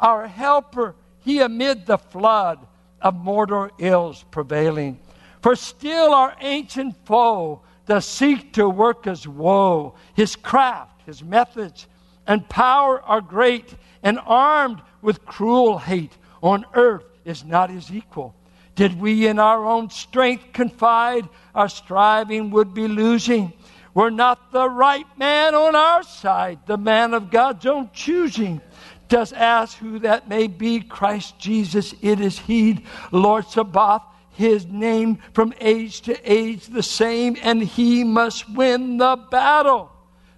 our 0.01 0.27
helper, 0.27 0.97
he 1.21 1.41
amid 1.41 1.87
the 1.87 1.99
flood 1.99 2.59
of 3.01 3.15
mortal 3.15 3.69
ills 3.79 4.25
prevailing. 4.31 4.99
For 5.43 5.55
still 5.55 6.13
our 6.13 6.35
ancient 6.41 6.97
foe 7.07 7.63
does 7.87 8.07
seek 8.07 8.55
to 8.55 8.69
work 8.69 9.07
us 9.07 9.27
woe, 9.27 9.95
his 10.15 10.35
craft 10.35 10.95
his 11.07 11.23
methods 11.23 11.87
and 12.27 12.49
power 12.49 13.03
are 13.03 13.21
great, 13.21 13.75
and 14.03 14.19
armed 14.25 14.81
with 15.03 15.25
cruel 15.27 15.79
hate 15.79 16.17
on 16.43 16.65
earth 16.75 17.05
is 17.25 17.45
not 17.45 17.71
his 17.71 17.93
equal. 17.93 18.35
Did 18.75 18.99
we 18.99 19.27
in 19.27 19.39
our 19.39 19.65
own 19.65 19.91
strength 19.91 20.53
confide, 20.53 21.29
our 21.55 21.69
striving 21.69 22.51
would 22.51 22.75
be 22.75 22.89
losing. 22.89 23.53
We're 23.95 24.11
not 24.11 24.51
the 24.51 24.69
right 24.69 25.07
man 25.17 25.55
on 25.55 25.77
our 25.77 26.03
side, 26.03 26.59
the 26.67 26.77
man 26.77 27.15
of 27.15 27.31
God's 27.31 27.65
own 27.65 27.91
choosing. 27.93 28.61
Just 29.09 29.33
ask 29.33 29.77
who 29.79 30.01
that 30.01 30.29
may 30.29 30.49
be, 30.49 30.81
Christ 30.81 31.39
Jesus, 31.39 31.95
it 32.03 32.21
is 32.21 32.39
He, 32.39 32.85
Lord 33.13 33.47
Sabaoth, 33.47 34.03
His 34.31 34.67
name 34.67 35.19
from 35.33 35.55
age 35.61 36.01
to 36.03 36.19
age 36.31 36.67
the 36.67 36.83
same, 36.83 37.37
and 37.41 37.63
He 37.63 38.03
must 38.03 38.51
win 38.51 38.97
the 38.97 39.17
battle. 39.31 39.93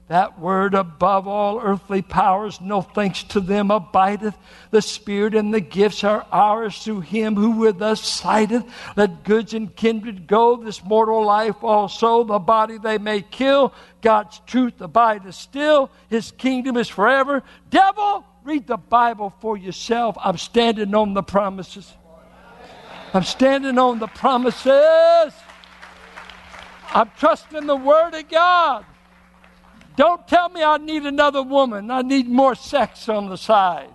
That 0.09 0.39
word 0.39 0.75
above 0.75 1.27
all 1.27 1.61
earthly 1.61 2.01
powers, 2.01 2.61
no 2.61 2.81
thanks 2.81 3.25
to 3.25 3.41
them 3.41 3.73
abideth. 3.73 4.37
The 4.71 4.81
Spirit 4.81 5.35
and 5.35 5.53
the 5.53 5.61
gifts 5.61 6.05
are 6.05 6.25
ours 6.31 6.79
through 6.79 7.01
Him 7.01 7.35
who 7.35 7.51
with 7.51 7.83
us 7.83 8.05
sideth. 8.05 8.65
Let 8.95 9.25
goods 9.25 9.53
and 9.53 9.75
kindred 9.75 10.29
go, 10.29 10.57
this 10.57 10.85
mortal 10.85 11.25
life 11.25 11.65
also, 11.65 12.23
the 12.23 12.39
body 12.39 12.79
they 12.79 12.99
may 12.99 13.21
kill. 13.21 13.75
God's 14.01 14.41
truth 14.47 14.81
abideth 14.81 15.35
still, 15.35 15.91
His 16.09 16.31
kingdom 16.31 16.77
is 16.77 16.89
forever. 16.89 17.43
Devil, 17.71 18.25
read 18.45 18.69
the 18.69 18.77
Bible 18.77 19.35
for 19.41 19.57
yourself. 19.57 20.17
I'm 20.21 20.39
standing 20.39 20.95
on 20.95 21.15
the 21.15 21.23
promises. 21.25 21.93
I'm 23.13 23.25
standing 23.25 23.77
on 23.77 23.99
the 23.99 24.07
promises. 24.07 25.35
I'm 26.95 27.11
trusting 27.19 27.67
the 27.67 27.75
Word 27.75 28.15
of 28.15 28.29
God. 28.29 28.87
Don't 29.97 30.27
tell 30.29 30.49
me 30.51 30.63
I 30.63 30.77
need 30.77 31.05
another 31.05 31.43
woman. 31.43 31.91
I 31.91 32.03
need 32.03 32.29
more 32.29 32.55
sex 32.55 33.09
on 33.09 33.29
the 33.29 33.37
side. 33.37 33.91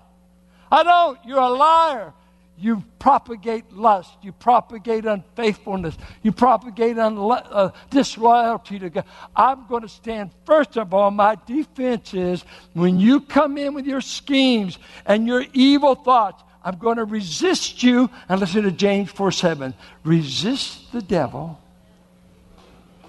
I 0.72 0.84
don't. 0.84 1.20
You're 1.26 1.40
a 1.40 1.50
liar. 1.50 2.14
You 2.58 2.84
propagate 3.00 3.74
lust. 3.74 4.12
You 4.22 4.32
propagate 4.32 5.06
unfaithfulness. 5.06 5.98
You 6.22 6.32
propagate 6.32 6.96
unlo- 6.98 7.46
uh, 7.50 7.72
disloyalty 7.90 8.78
to 8.80 8.90
God. 8.90 9.06
I'm 9.36 9.66
going 9.68 9.82
to 9.82 9.90
stand, 9.90 10.30
first 10.46 10.78
of 10.78 10.94
all, 10.94 11.10
my 11.10 11.38
defense 11.48 12.14
is 12.14 12.46
when 12.74 13.00
you 13.00 13.22
come 13.22 13.58
in 13.58 13.74
with 13.74 13.88
your 13.88 14.02
schemes 14.02 14.78
and 15.08 15.26
your 15.26 15.44
evil 15.54 15.96
thoughts, 15.96 16.44
I'm 16.64 16.78
going 16.78 16.98
to 16.98 17.06
resist 17.06 17.82
you. 17.82 18.12
And 18.30 18.40
listen 18.40 18.62
to 18.64 18.72
James 18.72 19.10
4 19.10 19.32
7. 19.32 19.74
Resist 20.04 20.92
the 20.92 21.02
devil. 21.02 21.60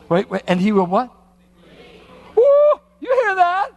Wait, 0.09 0.31
wait. 0.31 0.43
And 0.47 0.61
he 0.61 0.73
will 0.73 0.87
what? 0.87 1.15
You 3.13 3.25
hear 3.27 3.35
that? 3.37 3.71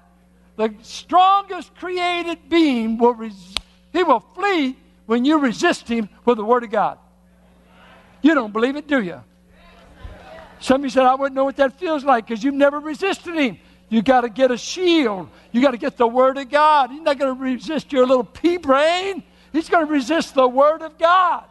The 0.55 0.73
strongest 0.83 1.75
created 1.75 2.47
being 2.47 2.97
will 2.97 3.13
res- 3.13 3.55
he 3.91 4.03
will 4.03 4.21
flee 4.21 4.77
when 5.05 5.25
you 5.25 5.39
resist 5.39 5.87
him 5.87 6.07
with 6.23 6.37
the 6.37 6.45
word 6.45 6.63
of 6.63 6.71
God. 6.71 6.97
You 8.21 8.33
don't 8.33 8.53
believe 8.53 8.75
it, 8.75 8.87
do 8.87 9.01
you? 9.01 9.21
Somebody 10.59 10.91
said, 10.91 11.03
I 11.03 11.15
wouldn't 11.15 11.35
know 11.35 11.43
what 11.43 11.57
that 11.57 11.77
feels 11.79 12.03
like 12.03 12.27
because 12.27 12.43
you've 12.43 12.55
never 12.55 12.79
resisted 12.79 13.35
him. 13.35 13.59
You 13.89 14.01
got 14.01 14.21
to 14.21 14.29
get 14.29 14.51
a 14.51 14.57
shield. 14.57 15.29
You 15.51 15.61
got 15.61 15.71
to 15.71 15.77
get 15.77 15.97
the 15.97 16.07
Word 16.07 16.37
of 16.37 16.49
God. 16.49 16.91
He's 16.91 17.01
not 17.01 17.19
going 17.19 17.35
to 17.35 17.41
resist 17.41 17.91
your 17.91 18.07
little 18.07 18.23
pea 18.23 18.57
brain. 18.57 19.21
He's 19.51 19.69
going 19.69 19.85
to 19.85 19.91
resist 19.91 20.33
the 20.33 20.47
Word 20.47 20.81
of 20.81 20.97
God. 20.97 21.43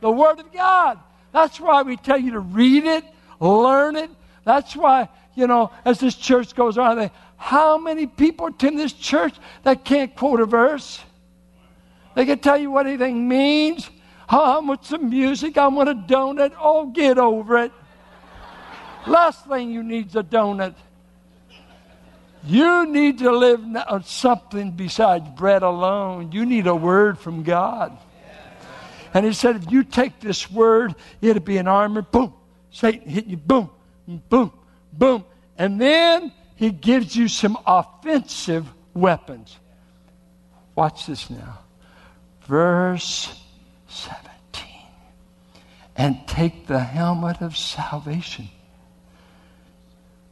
The 0.00 0.10
Word 0.10 0.40
of 0.40 0.52
God. 0.52 0.98
That's 1.30 1.60
why 1.60 1.82
we 1.82 1.96
tell 1.96 2.18
you 2.18 2.32
to 2.32 2.40
read 2.40 2.84
it, 2.84 3.04
learn 3.38 3.96
it. 3.96 4.10
That's 4.44 4.74
why 4.74 5.08
you 5.34 5.46
know, 5.46 5.70
as 5.84 5.98
this 5.98 6.14
church 6.14 6.54
goes 6.54 6.78
on, 6.78 6.96
they, 6.98 7.10
how 7.36 7.78
many 7.78 8.06
people 8.06 8.46
attend 8.46 8.78
this 8.78 8.92
church 8.92 9.34
that 9.62 9.84
can't 9.84 10.14
quote 10.14 10.40
a 10.40 10.46
verse? 10.46 11.00
They 12.14 12.26
can 12.26 12.38
tell 12.38 12.58
you 12.58 12.70
what 12.70 12.86
anything 12.86 13.28
means. 13.28 13.88
How 14.28 14.60
much 14.60 14.88
the 14.88 14.98
music? 14.98 15.56
I 15.56 15.66
want 15.68 15.88
a 15.88 15.94
donut. 15.94 16.52
Oh, 16.58 16.86
get 16.86 17.18
over 17.18 17.58
it. 17.58 17.72
Last 19.06 19.46
thing 19.46 19.70
you 19.70 19.82
need 19.82 20.08
is 20.08 20.16
a 20.16 20.22
donut. 20.22 20.74
You 22.44 22.86
need 22.86 23.18
to 23.18 23.30
live 23.30 23.60
on 23.88 24.04
something 24.04 24.72
besides 24.72 25.28
bread 25.30 25.62
alone. 25.62 26.32
You 26.32 26.44
need 26.44 26.66
a 26.66 26.74
word 26.74 27.18
from 27.18 27.42
God. 27.42 27.96
And 29.14 29.26
he 29.26 29.32
said, 29.32 29.56
if 29.56 29.70
you 29.70 29.84
take 29.84 30.20
this 30.20 30.50
word, 30.50 30.94
it'll 31.20 31.42
be 31.42 31.58
an 31.58 31.68
armor. 31.68 32.02
Boom. 32.02 32.32
Satan 32.70 33.08
hit 33.08 33.26
you. 33.26 33.36
Boom. 33.36 33.70
Boom 34.06 34.52
boom. 34.92 35.24
And 35.58 35.80
then 35.80 36.32
he 36.56 36.70
gives 36.70 37.14
you 37.16 37.28
some 37.28 37.58
offensive 37.66 38.66
weapons. 38.94 39.58
Watch 40.74 41.06
this 41.06 41.28
now. 41.30 41.58
Verse 42.42 43.40
17. 43.88 44.66
And 45.96 46.26
take 46.26 46.66
the 46.66 46.80
helmet 46.80 47.40
of 47.40 47.56
salvation. 47.56 48.48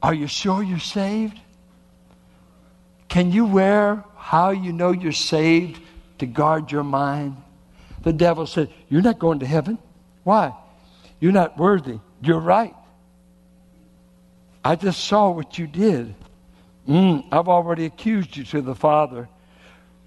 Are 0.03 0.15
you 0.15 0.27
sure 0.27 0.63
you're 0.63 0.79
saved? 0.79 1.39
Can 3.09 3.33
you 3.33 3.45
wear 3.45 4.05
how 4.17 4.51
you 4.51 4.73
know 4.73 4.93
you're 4.93 5.13
saved 5.13 5.83
to 6.19 6.27
guard 6.27 6.73
your 6.73 6.85
mind? 6.85 7.37
The 8.03 8.13
devil 8.13 8.47
said, 8.47 8.73
You're 8.89 9.03
not 9.03 9.19
going 9.19 9.41
to 9.41 9.47
heaven. 9.47 9.79
Why? 10.25 10.55
You're 11.19 11.33
not 11.33 11.59
worthy. 11.59 11.99
You're 12.23 12.41
right. 12.41 12.75
I 14.65 14.77
just 14.77 15.05
saw 15.05 15.31
what 15.31 15.59
you 15.59 15.67
did. 15.67 16.15
Mm, 16.89 17.27
I've 17.33 17.49
already 17.49 17.87
accused 17.87 18.37
you 18.37 18.45
to 18.45 18.61
the 18.61 18.75
Father. 18.75 19.29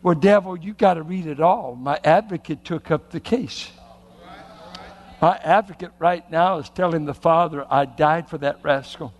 Well, 0.02 0.16
devil, 0.16 0.58
you 0.58 0.74
got 0.74 0.96
to 0.96 1.04
read 1.04 1.28
it 1.28 1.40
all. 1.40 1.76
My 1.76 2.00
advocate 2.04 2.64
took 2.64 2.92
up 2.92 3.10
the 3.10 3.20
case. 3.20 3.72
My 5.22 5.38
advocate 5.38 5.92
right 6.00 6.30
now 6.30 6.58
is 6.58 6.70
telling 6.70 7.06
the 7.06 7.14
Father, 7.14 7.66
I 7.70 7.86
died 7.86 8.30
for 8.30 8.38
that 8.40 8.60
rascal. 8.62 9.14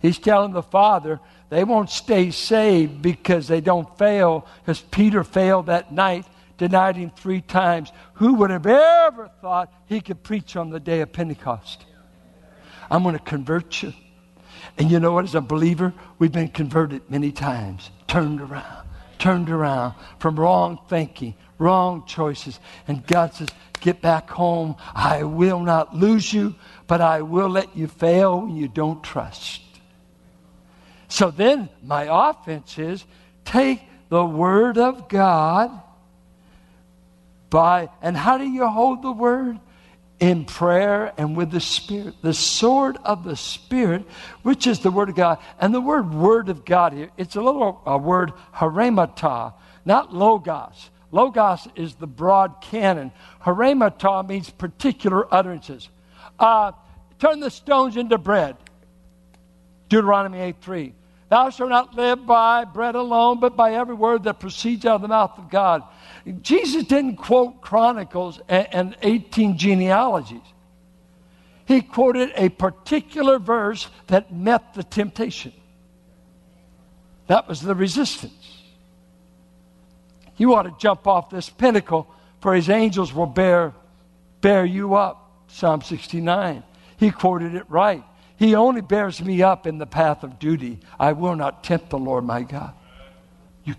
He's 0.00 0.18
telling 0.18 0.52
the 0.52 0.62
Father 0.62 1.18
they 1.48 1.64
won't 1.64 1.90
stay 1.90 2.30
saved 2.30 3.02
because 3.02 3.48
they 3.48 3.60
don't 3.60 3.98
fail, 3.98 4.46
because 4.60 4.80
Peter 4.80 5.24
failed 5.24 5.66
that 5.66 5.92
night, 5.92 6.26
denied 6.58 6.96
him 6.96 7.10
three 7.10 7.40
times. 7.40 7.90
Who 8.14 8.34
would 8.34 8.50
have 8.50 8.66
ever 8.66 9.30
thought 9.40 9.72
he 9.86 10.00
could 10.00 10.22
preach 10.22 10.56
on 10.56 10.70
the 10.70 10.80
day 10.80 11.00
of 11.00 11.12
Pentecost? 11.12 11.84
I'm 12.90 13.02
going 13.02 13.16
to 13.16 13.22
convert 13.22 13.82
you. 13.82 13.92
And 14.78 14.90
you 14.90 15.00
know 15.00 15.12
what? 15.12 15.24
As 15.24 15.34
a 15.34 15.40
believer, 15.40 15.92
we've 16.18 16.32
been 16.32 16.48
converted 16.48 17.02
many 17.10 17.32
times, 17.32 17.90
turned 18.06 18.40
around, 18.40 18.86
turned 19.18 19.50
around 19.50 19.94
from 20.18 20.38
wrong 20.38 20.78
thinking, 20.88 21.34
wrong 21.58 22.04
choices. 22.06 22.60
And 22.86 23.06
God 23.06 23.34
says, 23.34 23.48
Get 23.80 24.00
back 24.00 24.30
home. 24.30 24.76
I 24.94 25.22
will 25.22 25.60
not 25.60 25.94
lose 25.94 26.32
you, 26.32 26.54
but 26.86 27.00
I 27.00 27.22
will 27.22 27.48
let 27.48 27.76
you 27.76 27.86
fail 27.86 28.40
when 28.40 28.56
you 28.56 28.68
don't 28.68 29.02
trust. 29.02 29.62
So 31.08 31.30
then 31.30 31.68
my 31.82 32.08
offense 32.10 32.78
is 32.78 33.04
take 33.44 33.82
the 34.08 34.24
Word 34.24 34.78
of 34.78 35.08
God 35.08 35.70
by, 37.50 37.88
and 38.02 38.16
how 38.16 38.38
do 38.38 38.44
you 38.44 38.66
hold 38.66 39.02
the 39.02 39.12
Word? 39.12 39.60
In 40.18 40.46
prayer 40.46 41.12
and 41.18 41.36
with 41.36 41.50
the 41.50 41.60
Spirit. 41.60 42.14
The 42.22 42.32
sword 42.32 42.96
of 43.04 43.24
the 43.24 43.36
Spirit, 43.36 44.06
which 44.42 44.66
is 44.66 44.80
the 44.80 44.90
Word 44.90 45.10
of 45.10 45.14
God. 45.14 45.38
And 45.60 45.74
the 45.74 45.80
word 45.80 46.14
Word 46.14 46.48
of 46.48 46.64
God 46.64 46.94
here, 46.94 47.10
it's 47.16 47.36
a 47.36 47.42
little 47.42 47.82
a 47.84 47.98
word, 47.98 48.32
haremata, 48.54 49.52
not 49.84 50.14
logos. 50.14 50.90
Logos 51.12 51.68
is 51.76 51.94
the 51.94 52.06
broad 52.06 52.60
canon. 52.60 53.12
Haremata 53.42 54.26
means 54.26 54.50
particular 54.50 55.32
utterances. 55.32 55.88
Uh, 56.38 56.72
turn 57.18 57.40
the 57.40 57.50
stones 57.50 57.96
into 57.96 58.18
bread. 58.18 58.56
Deuteronomy 59.88 60.40
8 60.40 60.56
3. 60.60 60.94
Thou 61.28 61.50
shalt 61.50 61.70
not 61.70 61.94
live 61.94 62.24
by 62.24 62.64
bread 62.64 62.94
alone, 62.94 63.40
but 63.40 63.56
by 63.56 63.74
every 63.74 63.94
word 63.94 64.24
that 64.24 64.38
proceeds 64.38 64.84
out 64.84 64.96
of 64.96 65.02
the 65.02 65.08
mouth 65.08 65.36
of 65.38 65.50
God. 65.50 65.82
Jesus 66.42 66.84
didn't 66.84 67.16
quote 67.16 67.60
Chronicles 67.60 68.40
and, 68.48 68.68
and 68.72 68.96
18 69.02 69.58
genealogies. 69.58 70.40
He 71.66 71.82
quoted 71.82 72.30
a 72.36 72.48
particular 72.48 73.40
verse 73.40 73.88
that 74.06 74.32
met 74.32 74.74
the 74.74 74.84
temptation. 74.84 75.52
That 77.26 77.48
was 77.48 77.60
the 77.60 77.74
resistance. 77.74 78.62
You 80.36 80.54
ought 80.54 80.62
to 80.62 80.74
jump 80.78 81.08
off 81.08 81.30
this 81.30 81.50
pinnacle, 81.50 82.06
for 82.40 82.54
his 82.54 82.68
angels 82.68 83.12
will 83.12 83.26
bear, 83.26 83.74
bear 84.40 84.64
you 84.64 84.94
up. 84.94 85.24
Psalm 85.48 85.82
69. 85.82 86.62
He 86.98 87.10
quoted 87.10 87.54
it 87.54 87.64
right. 87.68 88.04
He 88.38 88.54
only 88.54 88.82
bears 88.82 89.22
me 89.22 89.42
up 89.42 89.66
in 89.66 89.78
the 89.78 89.86
path 89.86 90.22
of 90.22 90.38
duty. 90.38 90.78
I 90.98 91.12
will 91.12 91.36
not 91.36 91.64
tempt 91.64 91.90
the 91.90 91.98
Lord 91.98 92.24
my 92.24 92.42
God. 92.42 92.74
You, 93.64 93.74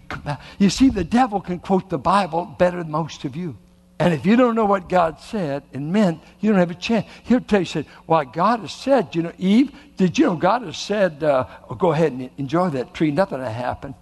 you 0.58 0.70
see, 0.70 0.90
the 0.90 1.04
devil 1.04 1.40
can 1.40 1.60
quote 1.60 1.90
the 1.90 1.98
Bible 1.98 2.46
better 2.46 2.78
than 2.78 2.92
most 2.92 3.24
of 3.24 3.36
you. 3.36 3.58
And 4.00 4.14
if 4.14 4.26
you 4.26 4.36
don't 4.36 4.54
know 4.54 4.66
what 4.66 4.90
God 4.90 5.20
said 5.20 5.64
and 5.74 5.92
meant, 5.92 6.22
you 6.40 6.52
don't 6.52 6.60
have 6.60 6.70
a 6.70 6.76
chance. 6.76 7.08
He'll 7.24 7.42
tell 7.42 7.62
you, 7.62 7.66
said, 7.66 7.86
well, 8.06 8.26
God 8.26 8.60
has 8.60 8.72
said, 8.72 9.16
you 9.16 9.24
know, 9.24 9.32
Eve, 9.38 9.72
did 9.96 10.18
you 10.18 10.26
know 10.26 10.36
God 10.36 10.62
has 10.64 10.78
said, 10.78 11.24
uh, 11.24 11.48
oh, 11.70 11.76
go 11.76 11.94
ahead 11.94 12.12
and 12.12 12.30
enjoy 12.38 12.70
that 12.72 12.94
tree, 12.94 13.10
nothing 13.10 13.40
will 13.40 13.46
happen. 13.46 13.96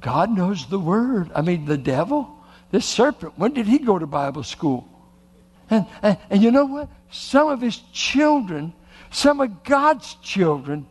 God 0.00 0.30
knows 0.30 0.66
the 0.66 0.78
word. 0.78 1.30
I 1.34 1.42
mean, 1.42 1.66
the 1.66 1.76
devil, 1.76 2.42
this 2.70 2.86
serpent, 2.86 3.38
when 3.38 3.52
did 3.52 3.66
he 3.66 3.78
go 3.78 3.98
to 3.98 4.06
Bible 4.06 4.44
school? 4.44 4.88
And, 5.68 5.86
and, 6.02 6.18
and 6.30 6.42
you 6.42 6.50
know 6.50 6.64
what? 6.64 6.88
Some 7.10 7.48
of 7.48 7.60
his 7.60 7.78
children, 7.92 8.72
some 9.10 9.40
of 9.40 9.64
God's 9.64 10.14
children, 10.16 10.86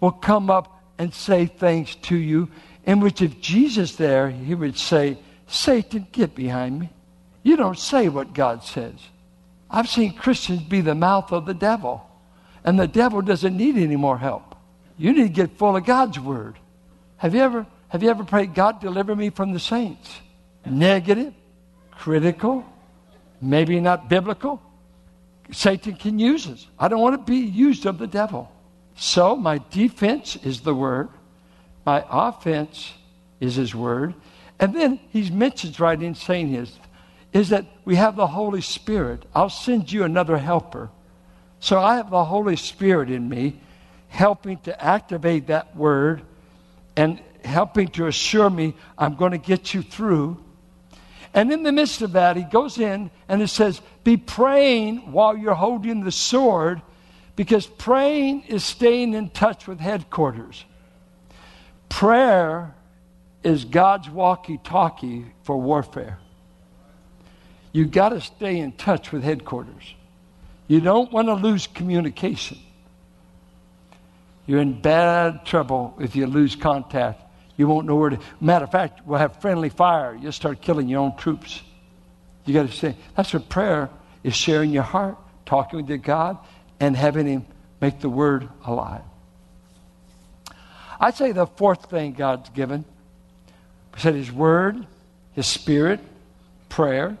will 0.00 0.12
come 0.12 0.50
up 0.50 0.82
and 0.98 1.12
say 1.12 1.46
things 1.46 1.94
to 1.96 2.16
you 2.16 2.48
in 2.84 3.00
which 3.00 3.20
if 3.20 3.40
Jesus 3.40 3.96
there, 3.96 4.30
he 4.30 4.54
would 4.54 4.78
say, 4.78 5.18
Satan, 5.46 6.06
get 6.12 6.34
behind 6.34 6.78
me. 6.78 6.90
You 7.42 7.56
don't 7.56 7.78
say 7.78 8.08
what 8.08 8.34
God 8.34 8.62
says. 8.62 8.94
I've 9.70 9.88
seen 9.88 10.14
Christians 10.14 10.62
be 10.62 10.80
the 10.80 10.94
mouth 10.94 11.32
of 11.32 11.46
the 11.46 11.54
devil, 11.54 12.08
and 12.64 12.78
the 12.78 12.86
devil 12.86 13.20
doesn't 13.22 13.56
need 13.56 13.76
any 13.76 13.96
more 13.96 14.18
help. 14.18 14.54
You 14.96 15.12
need 15.12 15.34
to 15.34 15.46
get 15.46 15.58
full 15.58 15.76
of 15.76 15.84
God's 15.84 16.18
word. 16.18 16.56
Have 17.18 17.34
you 17.34 17.40
ever 17.40 17.66
have 17.88 18.02
you 18.02 18.10
ever 18.10 18.24
prayed, 18.24 18.54
God, 18.54 18.80
deliver 18.80 19.14
me 19.14 19.30
from 19.30 19.52
the 19.52 19.60
saints? 19.60 20.20
Negative, 20.64 21.32
critical, 21.92 22.64
maybe 23.40 23.78
not 23.80 24.08
biblical. 24.08 24.60
Satan 25.52 25.94
can 25.94 26.18
use 26.18 26.46
us. 26.46 26.66
I 26.78 26.88
don't 26.88 27.00
want 27.00 27.14
to 27.14 27.32
be 27.32 27.38
used 27.38 27.86
of 27.86 27.98
the 27.98 28.06
devil. 28.06 28.50
So 28.96 29.36
my 29.36 29.60
defense 29.70 30.36
is 30.36 30.60
the 30.60 30.74
word, 30.74 31.08
my 31.84 32.04
offense 32.10 32.94
is 33.40 33.56
his 33.56 33.74
word. 33.74 34.14
And 34.58 34.74
then 34.74 34.98
he 35.10 35.30
mentions 35.30 35.78
right 35.78 36.00
in 36.00 36.14
saying 36.14 36.48
his 36.48 36.72
is 37.32 37.50
that 37.50 37.66
we 37.84 37.96
have 37.96 38.16
the 38.16 38.26
Holy 38.26 38.62
Spirit. 38.62 39.24
I'll 39.34 39.50
send 39.50 39.92
you 39.92 40.04
another 40.04 40.38
helper. 40.38 40.88
So 41.60 41.78
I 41.78 41.96
have 41.96 42.08
the 42.08 42.24
Holy 42.24 42.56
Spirit 42.56 43.10
in 43.10 43.28
me, 43.28 43.60
helping 44.08 44.56
to 44.60 44.82
activate 44.82 45.48
that 45.48 45.76
word 45.76 46.22
and 46.96 47.20
helping 47.44 47.88
to 47.88 48.06
assure 48.06 48.48
me 48.48 48.74
I'm 48.96 49.16
going 49.16 49.32
to 49.32 49.38
get 49.38 49.74
you 49.74 49.82
through. 49.82 50.42
And 51.36 51.52
in 51.52 51.62
the 51.62 51.70
midst 51.70 52.00
of 52.00 52.12
that, 52.12 52.36
he 52.36 52.44
goes 52.44 52.78
in 52.78 53.10
and 53.28 53.42
it 53.42 53.48
says, 53.48 53.82
Be 54.04 54.16
praying 54.16 55.12
while 55.12 55.36
you're 55.36 55.54
holding 55.54 56.02
the 56.02 56.10
sword, 56.10 56.80
because 57.36 57.66
praying 57.66 58.44
is 58.44 58.64
staying 58.64 59.12
in 59.12 59.28
touch 59.28 59.68
with 59.68 59.78
headquarters. 59.78 60.64
Prayer 61.90 62.74
is 63.44 63.66
God's 63.66 64.08
walkie 64.08 64.58
talkie 64.64 65.26
for 65.42 65.60
warfare. 65.60 66.18
You've 67.70 67.90
got 67.90 68.08
to 68.08 68.22
stay 68.22 68.58
in 68.58 68.72
touch 68.72 69.12
with 69.12 69.22
headquarters. 69.22 69.94
You 70.68 70.80
don't 70.80 71.12
want 71.12 71.28
to 71.28 71.34
lose 71.34 71.66
communication. 71.66 72.58
You're 74.46 74.62
in 74.62 74.80
bad 74.80 75.44
trouble 75.44 75.98
if 76.00 76.16
you 76.16 76.26
lose 76.26 76.56
contact 76.56 77.25
you 77.56 77.66
won't 77.66 77.86
know 77.86 77.96
where 77.96 78.10
to. 78.10 78.18
Matter 78.40 78.64
of 78.64 78.72
fact, 78.72 79.06
we'll 79.06 79.18
have 79.18 79.40
friendly 79.40 79.68
fire. 79.68 80.14
You'll 80.14 80.32
start 80.32 80.60
killing 80.60 80.88
your 80.88 81.00
own 81.00 81.16
troops. 81.16 81.62
You 82.44 82.54
got 82.54 82.68
to 82.68 82.72
say, 82.72 82.96
that's 83.16 83.32
what 83.32 83.48
prayer 83.48 83.90
is 84.22 84.34
sharing 84.34 84.70
your 84.70 84.82
heart, 84.82 85.16
talking 85.46 85.84
with 85.84 86.02
God, 86.02 86.38
and 86.78 86.96
having 86.96 87.26
Him 87.26 87.46
make 87.80 88.00
the 88.00 88.08
Word 88.08 88.48
alive. 88.64 89.02
I'd 91.00 91.14
say 91.14 91.32
the 91.32 91.46
fourth 91.46 91.90
thing 91.90 92.12
God's 92.12 92.48
given 92.50 92.84
we 93.96 94.02
said 94.02 94.14
His 94.14 94.30
Word, 94.30 94.86
His 95.32 95.46
Spirit, 95.46 96.00
prayer. 96.68 97.16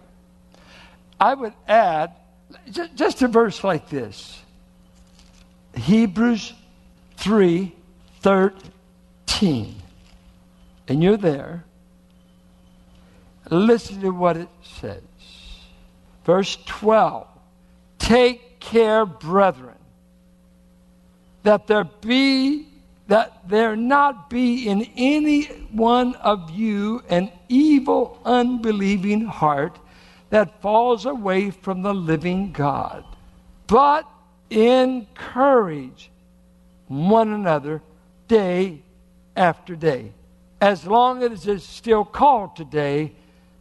I 1.18 1.32
would 1.32 1.54
add 1.66 2.12
just 2.94 3.22
a 3.22 3.28
verse 3.28 3.64
like 3.64 3.88
this 3.88 4.38
Hebrews 5.74 6.52
3 7.16 7.72
13 8.20 9.82
and 10.88 11.02
you're 11.02 11.16
there, 11.16 11.64
listen 13.50 14.00
to 14.00 14.10
what 14.10 14.36
it 14.36 14.48
says. 14.62 15.02
Verse 16.24 16.58
12 16.66 17.26
Take 17.98 18.60
care, 18.60 19.06
brethren, 19.06 19.78
that 21.42 21.66
there 21.66 21.84
be 21.84 22.66
that 23.08 23.48
there 23.48 23.76
not 23.76 24.28
be 24.28 24.68
in 24.68 24.82
any 24.96 25.44
one 25.70 26.14
of 26.16 26.50
you 26.50 27.02
an 27.08 27.30
evil, 27.48 28.18
unbelieving 28.24 29.24
heart 29.24 29.78
that 30.30 30.60
falls 30.60 31.06
away 31.06 31.50
from 31.50 31.82
the 31.82 31.94
living 31.94 32.50
God, 32.50 33.04
but 33.68 34.08
encourage 34.50 36.10
one 36.88 37.32
another 37.32 37.80
day 38.26 38.82
after 39.36 39.76
day 39.76 40.12
as 40.60 40.86
long 40.86 41.22
as 41.22 41.46
it 41.46 41.56
is 41.56 41.64
still 41.64 42.04
called 42.04 42.56
today, 42.56 43.12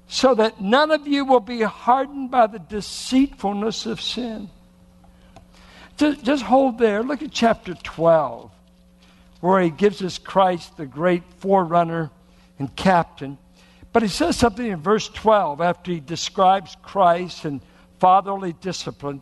so 0.08 0.36
that 0.36 0.62
none 0.62 0.92
of 0.92 1.08
you 1.08 1.26
will 1.26 1.40
be 1.40 1.62
hardened 1.62 2.32
by 2.32 2.48
the 2.48 2.60
deceitfulness 2.60 3.86
of 3.86 4.00
sin. 4.00 4.50
Just, 5.98 6.24
just 6.24 6.44
hold 6.44 6.78
there. 6.78 7.04
Look 7.04 7.22
at 7.22 7.32
chapter 7.32 7.74
12, 7.74 8.52
where 9.42 9.62
he 9.62 9.70
gives 9.70 10.02
us 10.02 10.18
Christ, 10.18 10.78
the 10.78 10.86
great 10.86 11.24
forerunner 11.40 12.12
and 12.60 12.74
captain. 12.76 13.38
But 13.92 14.04
he 14.04 14.10
says 14.10 14.38
something 14.38 14.66
in 14.66 14.82
verse 14.82 15.10
12 15.10 15.62
after 15.62 15.92
he 15.92 16.00
describes 16.00 16.76
Christ 16.82 17.46
and 17.46 17.62
fatherly 18.00 18.54
discipline. 18.54 19.22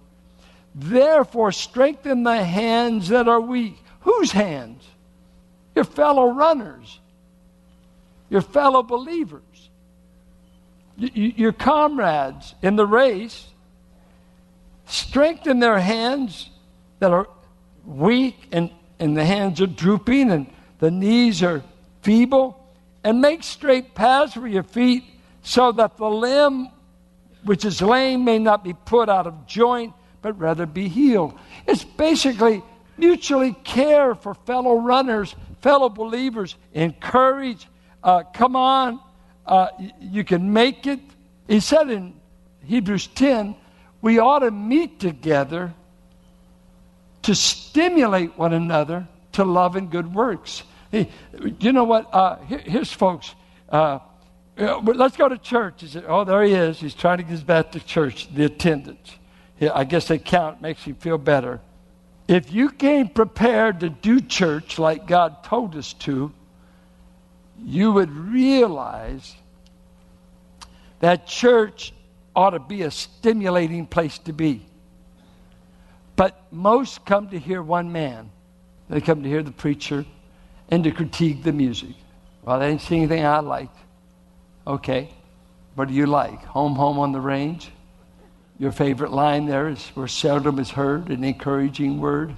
Therefore, 0.75 1.51
strengthen 1.51 2.23
the 2.23 2.43
hands 2.43 3.09
that 3.09 3.27
are 3.27 3.41
weak. 3.41 3.77
Whose 4.01 4.31
hands? 4.31 4.83
Your 5.75 5.85
fellow 5.85 6.31
runners 6.31 6.99
your 8.33 8.41
fellow 8.41 8.81
believers, 8.81 9.69
your 10.97 11.51
comrades 11.51 12.55
in 12.63 12.75
the 12.75 12.85
race. 12.85 13.45
Strengthen 14.87 15.59
their 15.59 15.77
hands 15.77 16.49
that 16.97 17.11
are 17.11 17.27
weak 17.85 18.35
and, 18.51 18.71
and 18.97 19.15
the 19.15 19.23
hands 19.23 19.61
are 19.61 19.67
drooping 19.67 20.31
and 20.31 20.51
the 20.79 20.89
knees 20.89 21.43
are 21.43 21.63
feeble, 22.01 22.59
and 23.03 23.21
make 23.21 23.43
straight 23.43 23.93
paths 23.93 24.33
for 24.33 24.47
your 24.47 24.63
feet 24.63 25.03
so 25.43 25.71
that 25.71 25.97
the 25.97 26.09
limb 26.09 26.69
which 27.43 27.63
is 27.65 27.83
lame 27.83 28.25
may 28.25 28.39
not 28.39 28.63
be 28.63 28.73
put 28.73 29.09
out 29.09 29.27
of 29.27 29.45
joint, 29.45 29.93
but 30.23 30.39
rather 30.39 30.65
be 30.65 30.87
healed. 30.87 31.37
It's 31.67 31.83
basically 31.83 32.63
mutually 32.97 33.53
care 33.63 34.15
for 34.15 34.33
fellow 34.33 34.79
runners, 34.79 35.35
fellow 35.61 35.87
believers, 35.87 36.55
encourage, 36.73 37.67
uh, 38.03 38.23
come 38.33 38.55
on, 38.55 38.99
uh, 39.45 39.69
you 39.99 40.23
can 40.23 40.53
make 40.53 40.85
it. 40.87 40.99
He 41.47 41.59
said 41.59 41.89
in 41.89 42.13
Hebrews 42.65 43.07
10, 43.07 43.55
we 44.01 44.19
ought 44.19 44.39
to 44.39 44.51
meet 44.51 44.99
together 44.99 45.73
to 47.23 47.35
stimulate 47.35 48.37
one 48.37 48.53
another 48.53 49.07
to 49.33 49.45
love 49.45 49.75
and 49.75 49.89
good 49.89 50.13
works. 50.13 50.63
You 50.91 51.71
know 51.71 51.85
what? 51.85 52.13
Uh, 52.13 52.37
here, 52.45 52.59
here's 52.59 52.91
folks. 52.91 53.33
Uh, 53.69 53.99
let's 54.57 55.17
go 55.17 55.27
to 55.27 55.37
church. 55.37 55.81
He 55.81 55.87
said, 55.87 56.05
oh, 56.07 56.23
there 56.23 56.43
he 56.43 56.53
is. 56.53 56.79
He's 56.79 56.93
trying 56.93 57.17
to 57.17 57.23
get 57.23 57.45
back 57.45 57.71
to 57.71 57.79
church, 57.79 58.33
the 58.33 58.45
attendance. 58.45 59.17
I 59.61 59.85
guess 59.85 60.07
they 60.07 60.19
count, 60.19 60.61
makes 60.61 60.85
you 60.85 60.93
feel 60.93 61.17
better. 61.17 61.61
If 62.27 62.51
you 62.51 62.69
came 62.69 63.09
prepared 63.09 63.79
to 63.81 63.89
do 63.89 64.19
church 64.19 64.77
like 64.77 65.07
God 65.07 65.43
told 65.43 65.75
us 65.75 65.93
to, 65.93 66.33
you 67.63 67.91
would 67.91 68.11
realize 68.11 69.35
that 70.99 71.27
church 71.27 71.93
ought 72.35 72.51
to 72.51 72.59
be 72.59 72.83
a 72.83 72.91
stimulating 72.91 73.85
place 73.85 74.17
to 74.19 74.33
be. 74.33 74.65
But 76.15 76.41
most 76.51 77.05
come 77.05 77.29
to 77.29 77.39
hear 77.39 77.61
one 77.61 77.91
man. 77.91 78.29
They 78.89 79.01
come 79.01 79.23
to 79.23 79.29
hear 79.29 79.43
the 79.43 79.51
preacher 79.51 80.05
and 80.69 80.83
to 80.83 80.91
critique 80.91 81.43
the 81.43 81.51
music. 81.51 81.95
Well, 82.43 82.59
they 82.59 82.69
didn't 82.69 82.81
see 82.81 82.97
anything 82.97 83.25
I 83.25 83.39
liked. 83.39 83.77
Okay. 84.67 85.09
What 85.75 85.87
do 85.87 85.93
you 85.93 86.05
like? 86.05 86.43
Home, 86.45 86.75
home 86.75 86.99
on 86.99 87.11
the 87.11 87.19
range? 87.19 87.71
Your 88.59 88.71
favorite 88.71 89.11
line 89.11 89.45
there 89.45 89.69
is 89.69 89.87
where 89.89 90.07
seldom 90.07 90.59
is 90.59 90.69
heard 90.69 91.09
an 91.09 91.23
encouraging 91.23 91.99
word. 91.99 92.35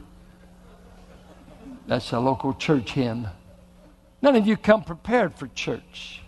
That's 1.87 2.11
a 2.13 2.19
local 2.19 2.53
church 2.53 2.93
hymn. 2.93 3.27
None 4.21 4.35
of 4.35 4.47
you 4.47 4.57
come 4.57 4.83
prepared 4.83 5.35
for 5.35 5.47
church. 5.47 6.21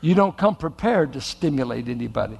You 0.00 0.14
don't 0.14 0.36
come 0.36 0.56
prepared 0.56 1.12
to 1.14 1.20
stimulate 1.20 1.88
anybody. 1.88 2.38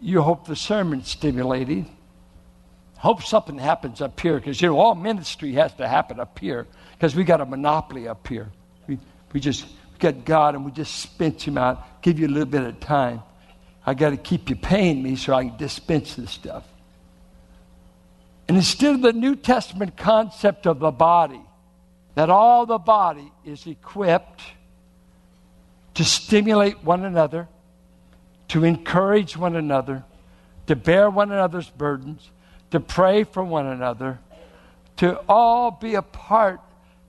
You 0.00 0.22
hope 0.22 0.46
the 0.46 0.56
sermon's 0.56 1.08
stimulating. 1.08 1.96
Hope 2.98 3.22
something 3.22 3.58
happens 3.58 4.00
up 4.00 4.18
here 4.20 4.36
because 4.36 4.60
you 4.60 4.68
know 4.68 4.78
all 4.78 4.94
ministry 4.94 5.52
has 5.52 5.72
to 5.74 5.88
happen 5.88 6.20
up 6.20 6.38
here 6.38 6.66
because 6.92 7.14
we 7.14 7.24
got 7.24 7.40
a 7.40 7.46
monopoly 7.46 8.08
up 8.08 8.26
here. 8.26 8.48
We, 8.86 8.98
we 9.32 9.40
just 9.40 9.64
we 9.64 9.98
got 9.98 10.24
God 10.24 10.54
and 10.54 10.64
we 10.64 10.70
just 10.70 10.96
spent 10.96 11.42
him 11.42 11.58
out, 11.58 12.02
give 12.02 12.18
you 12.18 12.26
a 12.26 12.28
little 12.28 12.46
bit 12.46 12.62
of 12.62 12.78
time. 12.80 13.22
I 13.84 13.94
got 13.94 14.10
to 14.10 14.16
keep 14.16 14.50
you 14.50 14.56
paying 14.56 15.02
me 15.02 15.16
so 15.16 15.34
I 15.34 15.48
can 15.48 15.56
dispense 15.56 16.14
this 16.14 16.30
stuff. 16.30 16.64
And 18.48 18.56
instead 18.56 18.94
of 18.94 19.02
the 19.02 19.12
New 19.12 19.36
Testament 19.36 19.96
concept 19.96 20.66
of 20.66 20.78
the 20.78 20.90
body, 20.90 21.40
that 22.16 22.30
all 22.30 22.64
the 22.64 22.78
body 22.78 23.30
is 23.44 23.66
equipped 23.66 24.42
to 25.94 26.02
stimulate 26.02 26.82
one 26.82 27.04
another, 27.04 27.46
to 28.48 28.64
encourage 28.64 29.36
one 29.36 29.54
another, 29.54 30.02
to 30.66 30.74
bear 30.74 31.10
one 31.10 31.30
another's 31.30 31.68
burdens, 31.68 32.30
to 32.70 32.80
pray 32.80 33.22
for 33.22 33.44
one 33.44 33.66
another, 33.66 34.18
to 34.96 35.20
all 35.28 35.70
be 35.70 35.94
a 35.94 36.02
part. 36.02 36.60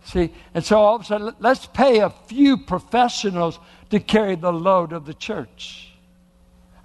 See, 0.03 0.33
and 0.53 0.63
so 0.63 0.77
all 0.77 0.95
of 0.95 1.03
a 1.03 1.05
sudden, 1.05 1.33
let's 1.39 1.65
pay 1.67 1.99
a 1.99 2.09
few 2.09 2.57
professionals 2.57 3.59
to 3.89 4.01
carry 4.01 4.35
the 4.35 4.51
load 4.51 4.91
of 4.91 5.05
the 5.05 5.13
church. 5.13 5.93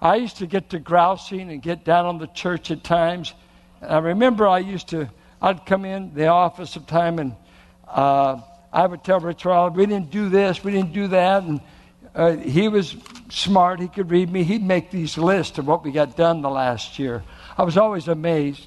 I 0.01 0.17
used 0.17 0.37
to 0.37 0.47
get 0.47 0.71
to 0.71 0.79
grousing 0.79 1.51
and 1.51 1.61
get 1.61 1.85
down 1.85 2.07
on 2.07 2.19
the 2.19 2.29
church 2.29 2.71
at 2.71 2.85
times. 2.85 3.35
I 3.81 3.99
remember 3.99 4.47
I 4.47 4.59
used 4.59 4.89
to, 4.89 5.11
I'd 5.41 5.67
come 5.67 5.85
in 5.85 6.15
the 6.15 6.29
office 6.29 6.77
of 6.77 6.87
time 6.87 7.19
and 7.19 7.35
uh, 7.93 8.41
I 8.73 8.87
would 8.87 9.05
tell 9.05 9.21
Riley, 9.21 9.71
we 9.71 9.87
didn't 9.87 10.11
do 10.11 10.29
this, 10.29 10.65
we 10.65 10.73
didn't 10.73 10.93
do 10.93 11.09
that. 11.09 11.43
And 11.43 11.61
uh, 12.15 12.37
he 12.37 12.69
was 12.69 12.97
smart, 13.31 13.81
he 13.81 13.89
could 13.89 14.11
read 14.11 14.31
me. 14.31 14.43
He'd 14.45 14.63
make 14.63 14.91
these 14.91 15.19
lists 15.19 15.59
of 15.59 15.67
what 15.67 15.85
we 15.85 15.93
got 15.93 16.17
done 16.17 16.43
the 16.43 16.51
last 16.51 16.99
year. 16.99 17.23
I 17.57 17.65
was 17.65 17.77
always 17.77 18.09
amazed. 18.09 18.67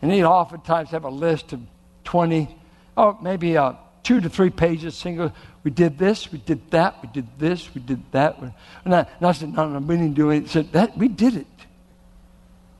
And 0.00 0.10
he'd 0.10 0.24
oftentimes 0.24 0.90
have 0.90 1.04
a 1.04 1.10
list 1.10 1.52
of 1.52 1.60
20, 2.04 2.48
oh, 2.96 3.18
maybe 3.22 3.56
uh, 3.56 3.74
two 4.02 4.20
to 4.20 4.28
three 4.28 4.50
pages, 4.50 4.96
single. 4.96 5.32
We 5.62 5.70
did 5.70 5.98
this, 5.98 6.32
we 6.32 6.38
did 6.38 6.70
that, 6.70 7.00
we 7.02 7.08
did 7.12 7.28
this, 7.38 7.72
we 7.74 7.80
did 7.80 8.02
that. 8.12 8.38
And 8.84 8.94
I, 8.94 9.06
and 9.18 9.26
I 9.26 9.32
said, 9.32 9.54
no, 9.54 9.68
no, 9.68 9.78
we 9.78 9.96
didn't 9.96 10.14
do 10.14 10.30
it. 10.30 10.40
He 10.42 10.48
said, 10.48 10.72
that, 10.72 10.96
we 10.98 11.08
did 11.08 11.36
it. 11.36 11.46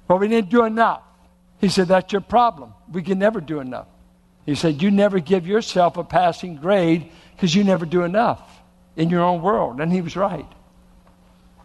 But 0.08 0.18
we 0.18 0.28
didn't 0.28 0.50
do 0.50 0.64
enough. 0.64 1.02
He 1.60 1.68
said, 1.68 1.88
that's 1.88 2.12
your 2.12 2.22
problem. 2.22 2.74
We 2.90 3.02
can 3.02 3.18
never 3.18 3.40
do 3.40 3.60
enough. 3.60 3.86
He 4.46 4.54
said, 4.54 4.82
you 4.82 4.90
never 4.90 5.20
give 5.20 5.46
yourself 5.46 5.96
a 5.96 6.04
passing 6.04 6.56
grade 6.56 7.10
because 7.34 7.54
you 7.54 7.64
never 7.64 7.86
do 7.86 8.02
enough 8.02 8.40
in 8.96 9.08
your 9.08 9.22
own 9.22 9.40
world. 9.42 9.80
And 9.80 9.92
he 9.92 10.00
was 10.00 10.16
right. 10.16 10.46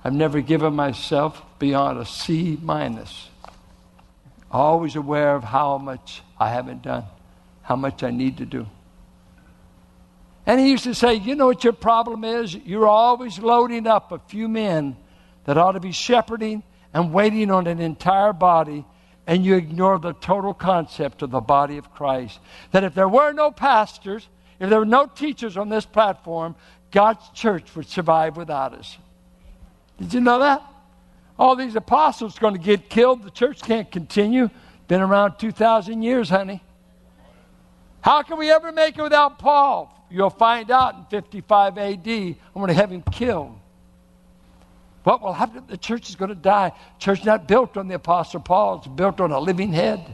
I've 0.03 0.13
never 0.13 0.41
given 0.41 0.73
myself 0.73 1.41
beyond 1.59 1.99
a 1.99 2.05
C 2.05 2.57
minus. 2.61 3.29
Always 4.51 4.95
aware 4.95 5.35
of 5.35 5.43
how 5.43 5.77
much 5.77 6.21
I 6.39 6.49
haven't 6.49 6.83
done, 6.83 7.03
how 7.63 7.75
much 7.75 8.03
I 8.03 8.11
need 8.11 8.37
to 8.37 8.45
do. 8.45 8.67
And 10.45 10.61
he 10.61 10.71
used 10.71 10.85
to 10.85 10.95
say, 10.95 11.15
You 11.15 11.35
know 11.35 11.47
what 11.47 11.63
your 11.63 11.73
problem 11.73 12.23
is? 12.23 12.55
You're 12.55 12.87
always 12.87 13.37
loading 13.37 13.85
up 13.85 14.13
a 14.13 14.19
few 14.19 14.47
men 14.47 14.95
that 15.43 15.57
ought 15.57 15.73
to 15.73 15.81
be 15.81 15.91
shepherding 15.91 16.63
and 16.93 17.11
waiting 17.11 17.51
on 17.51 17.67
an 17.67 17.79
entire 17.79 18.31
body, 18.31 18.85
and 19.27 19.45
you 19.45 19.55
ignore 19.55 19.99
the 19.99 20.13
total 20.13 20.53
concept 20.53 21.21
of 21.21 21.29
the 21.31 21.41
body 21.41 21.77
of 21.77 21.93
Christ. 21.93 22.39
That 22.71 22.85
if 22.85 22.95
there 22.95 23.09
were 23.09 23.33
no 23.33 23.51
pastors, 23.51 24.27
if 24.59 24.69
there 24.69 24.79
were 24.79 24.85
no 24.85 25.05
teachers 25.05 25.57
on 25.57 25.67
this 25.67 25.85
platform, 25.85 26.55
God's 26.91 27.29
church 27.33 27.75
would 27.75 27.87
survive 27.87 28.37
without 28.37 28.73
us. 28.73 28.97
Did 29.99 30.13
you 30.13 30.21
know 30.21 30.39
that? 30.39 30.63
All 31.37 31.55
these 31.55 31.75
apostles 31.75 32.37
are 32.37 32.39
going 32.39 32.53
to 32.53 32.59
get 32.59 32.89
killed. 32.89 33.23
The 33.23 33.29
church 33.29 33.61
can't 33.61 33.91
continue. 33.91 34.49
Been 34.87 35.01
around 35.01 35.37
2,000 35.37 36.01
years, 36.01 36.29
honey. 36.29 36.63
How 37.99 38.23
can 38.23 38.37
we 38.39 38.49
ever 38.49 38.71
make 38.71 38.97
it 38.97 39.01
without 39.01 39.37
Paul? 39.37 39.93
You'll 40.09 40.29
find 40.29 40.71
out 40.71 40.95
in 40.95 41.05
55 41.05 41.77
AD. 41.77 42.07
I'm 42.07 42.35
going 42.53 42.67
to 42.69 42.73
have 42.73 42.91
him 42.91 43.03
killed. 43.11 43.59
What 45.07 45.21
will 45.21 45.31
happen? 45.31 45.59
if 45.59 45.67
The 45.67 45.77
church 45.77 46.09
is 46.09 46.17
going 46.17 46.27
to 46.27 46.35
die. 46.35 46.73
Church 46.99 47.23
not 47.23 47.47
built 47.47 47.77
on 47.77 47.87
the 47.87 47.95
Apostle 47.95 48.41
Paul, 48.41 48.79
it's 48.79 48.87
built 48.87 49.21
on 49.21 49.31
a 49.31 49.39
living 49.39 49.71
head. 49.71 50.05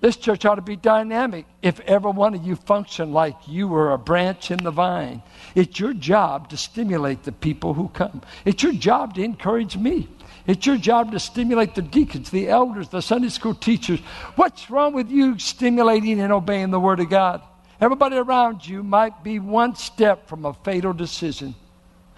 This 0.00 0.16
church 0.16 0.44
ought 0.44 0.56
to 0.56 0.60
be 0.60 0.74
dynamic 0.74 1.46
if 1.62 1.78
every 1.78 2.10
one 2.10 2.34
of 2.34 2.44
you 2.44 2.56
function 2.56 3.12
like 3.12 3.36
you 3.46 3.68
were 3.68 3.92
a 3.92 3.98
branch 3.98 4.50
in 4.50 4.58
the 4.58 4.72
vine. 4.72 5.22
It's 5.54 5.78
your 5.78 5.94
job 5.94 6.48
to 6.48 6.56
stimulate 6.56 7.22
the 7.22 7.30
people 7.30 7.74
who 7.74 7.86
come. 7.86 8.22
It's 8.44 8.60
your 8.60 8.72
job 8.72 9.14
to 9.14 9.22
encourage 9.22 9.76
me. 9.76 10.08
It's 10.48 10.66
your 10.66 10.78
job 10.78 11.12
to 11.12 11.20
stimulate 11.20 11.76
the 11.76 11.82
deacons, 11.82 12.30
the 12.30 12.48
elders, 12.48 12.88
the 12.88 13.00
Sunday 13.00 13.28
school 13.28 13.54
teachers. 13.54 14.00
What's 14.34 14.68
wrong 14.68 14.94
with 14.94 15.12
you 15.12 15.38
stimulating 15.38 16.18
and 16.18 16.32
obeying 16.32 16.72
the 16.72 16.80
Word 16.80 16.98
of 16.98 17.08
God? 17.08 17.40
Everybody 17.80 18.16
around 18.16 18.66
you 18.66 18.82
might 18.82 19.22
be 19.22 19.38
one 19.38 19.76
step 19.76 20.26
from 20.26 20.44
a 20.44 20.54
fatal 20.54 20.92
decision. 20.92 21.54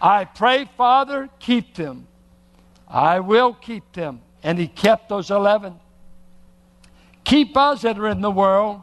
I 0.00 0.24
pray, 0.24 0.68
Father, 0.76 1.28
keep 1.38 1.74
them. 1.74 2.06
I 2.86 3.20
will 3.20 3.52
keep 3.52 3.92
them. 3.92 4.20
And 4.42 4.58
He 4.58 4.68
kept 4.68 5.08
those 5.08 5.30
11. 5.30 5.74
Keep 7.24 7.56
us 7.56 7.82
that 7.82 7.98
are 7.98 8.08
in 8.08 8.20
the 8.20 8.30
world. 8.30 8.82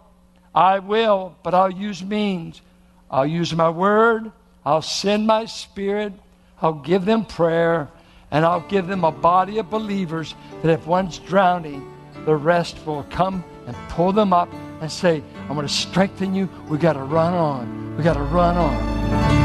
I 0.53 0.79
will, 0.79 1.35
but 1.43 1.53
I'll 1.53 1.71
use 1.71 2.03
means. 2.03 2.61
I'll 3.09 3.25
use 3.25 3.53
my 3.53 3.69
word. 3.69 4.31
I'll 4.65 4.81
send 4.81 5.27
my 5.27 5.45
spirit. 5.45 6.13
I'll 6.61 6.73
give 6.73 7.05
them 7.05 7.25
prayer. 7.25 7.89
And 8.31 8.45
I'll 8.45 8.67
give 8.67 8.87
them 8.87 9.03
a 9.03 9.11
body 9.11 9.59
of 9.59 9.69
believers 9.69 10.35
that 10.61 10.71
if 10.71 10.85
one's 10.85 11.19
drowning, 11.19 11.91
the 12.25 12.35
rest 12.35 12.77
will 12.85 13.03
come 13.09 13.43
and 13.67 13.75
pull 13.89 14.11
them 14.11 14.33
up 14.33 14.51
and 14.81 14.91
say, 14.91 15.23
I'm 15.41 15.55
going 15.55 15.67
to 15.67 15.73
strengthen 15.73 16.33
you. 16.35 16.49
We 16.67 16.77
got 16.77 16.93
to 16.93 17.03
run 17.03 17.33
on. 17.33 17.95
We 17.97 18.03
got 18.03 18.15
to 18.15 18.23
run 18.23 18.57
on. 18.57 19.44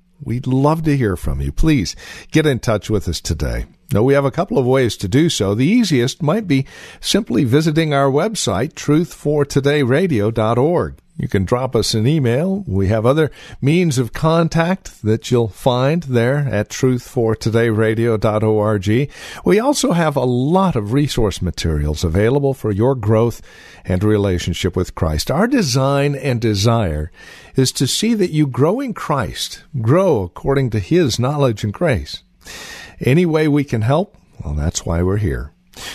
We'd 0.23 0.47
love 0.47 0.83
to 0.83 0.95
hear 0.95 1.15
from 1.15 1.41
you. 1.41 1.51
Please 1.51 1.95
get 2.31 2.45
in 2.45 2.59
touch 2.59 2.89
with 2.89 3.07
us 3.07 3.19
today. 3.19 3.65
Now, 3.91 4.03
we 4.03 4.13
have 4.13 4.23
a 4.23 4.31
couple 4.31 4.57
of 4.57 4.65
ways 4.65 4.95
to 4.97 5.07
do 5.07 5.29
so. 5.29 5.53
The 5.53 5.65
easiest 5.65 6.21
might 6.21 6.47
be 6.47 6.65
simply 7.01 7.43
visiting 7.43 7.93
our 7.93 8.09
website, 8.09 8.73
truthfortodayradio.org. 8.73 10.95
You 11.21 11.27
can 11.27 11.45
drop 11.45 11.75
us 11.75 11.93
an 11.93 12.07
email. 12.07 12.63
We 12.65 12.87
have 12.87 13.05
other 13.05 13.29
means 13.61 13.99
of 13.99 14.11
contact 14.11 15.03
that 15.03 15.29
you'll 15.29 15.49
find 15.49 16.01
there 16.01 16.37
at 16.37 16.69
truthfortodayradio.org. 16.69 19.11
We 19.45 19.59
also 19.59 19.91
have 19.91 20.15
a 20.15 20.25
lot 20.25 20.75
of 20.75 20.93
resource 20.93 21.39
materials 21.39 22.03
available 22.03 22.55
for 22.55 22.71
your 22.71 22.95
growth 22.95 23.43
and 23.85 24.03
relationship 24.03 24.75
with 24.75 24.95
Christ. 24.95 25.29
Our 25.29 25.45
design 25.45 26.15
and 26.15 26.41
desire 26.41 27.11
is 27.55 27.71
to 27.73 27.85
see 27.85 28.15
that 28.15 28.31
you 28.31 28.47
grow 28.47 28.79
in 28.79 28.95
Christ, 28.95 29.63
grow 29.79 30.23
according 30.23 30.71
to 30.71 30.79
His 30.79 31.19
knowledge 31.19 31.63
and 31.63 31.71
grace. 31.71 32.23
Any 32.99 33.27
way 33.27 33.47
we 33.47 33.63
can 33.63 33.83
help, 33.83 34.17
well, 34.43 34.55
that's 34.55 34.87
why 34.87 35.03
we're 35.03 35.17
here. 35.17 35.51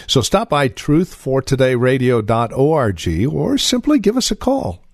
So 0.07 0.21
stop 0.21 0.51
by 0.51 0.69
truthfortodayradio.org 0.69 3.35
or 3.35 3.59
simply 3.59 3.99
give 3.99 4.17
us 4.17 4.31
a 4.31 4.37
call. 4.37 4.86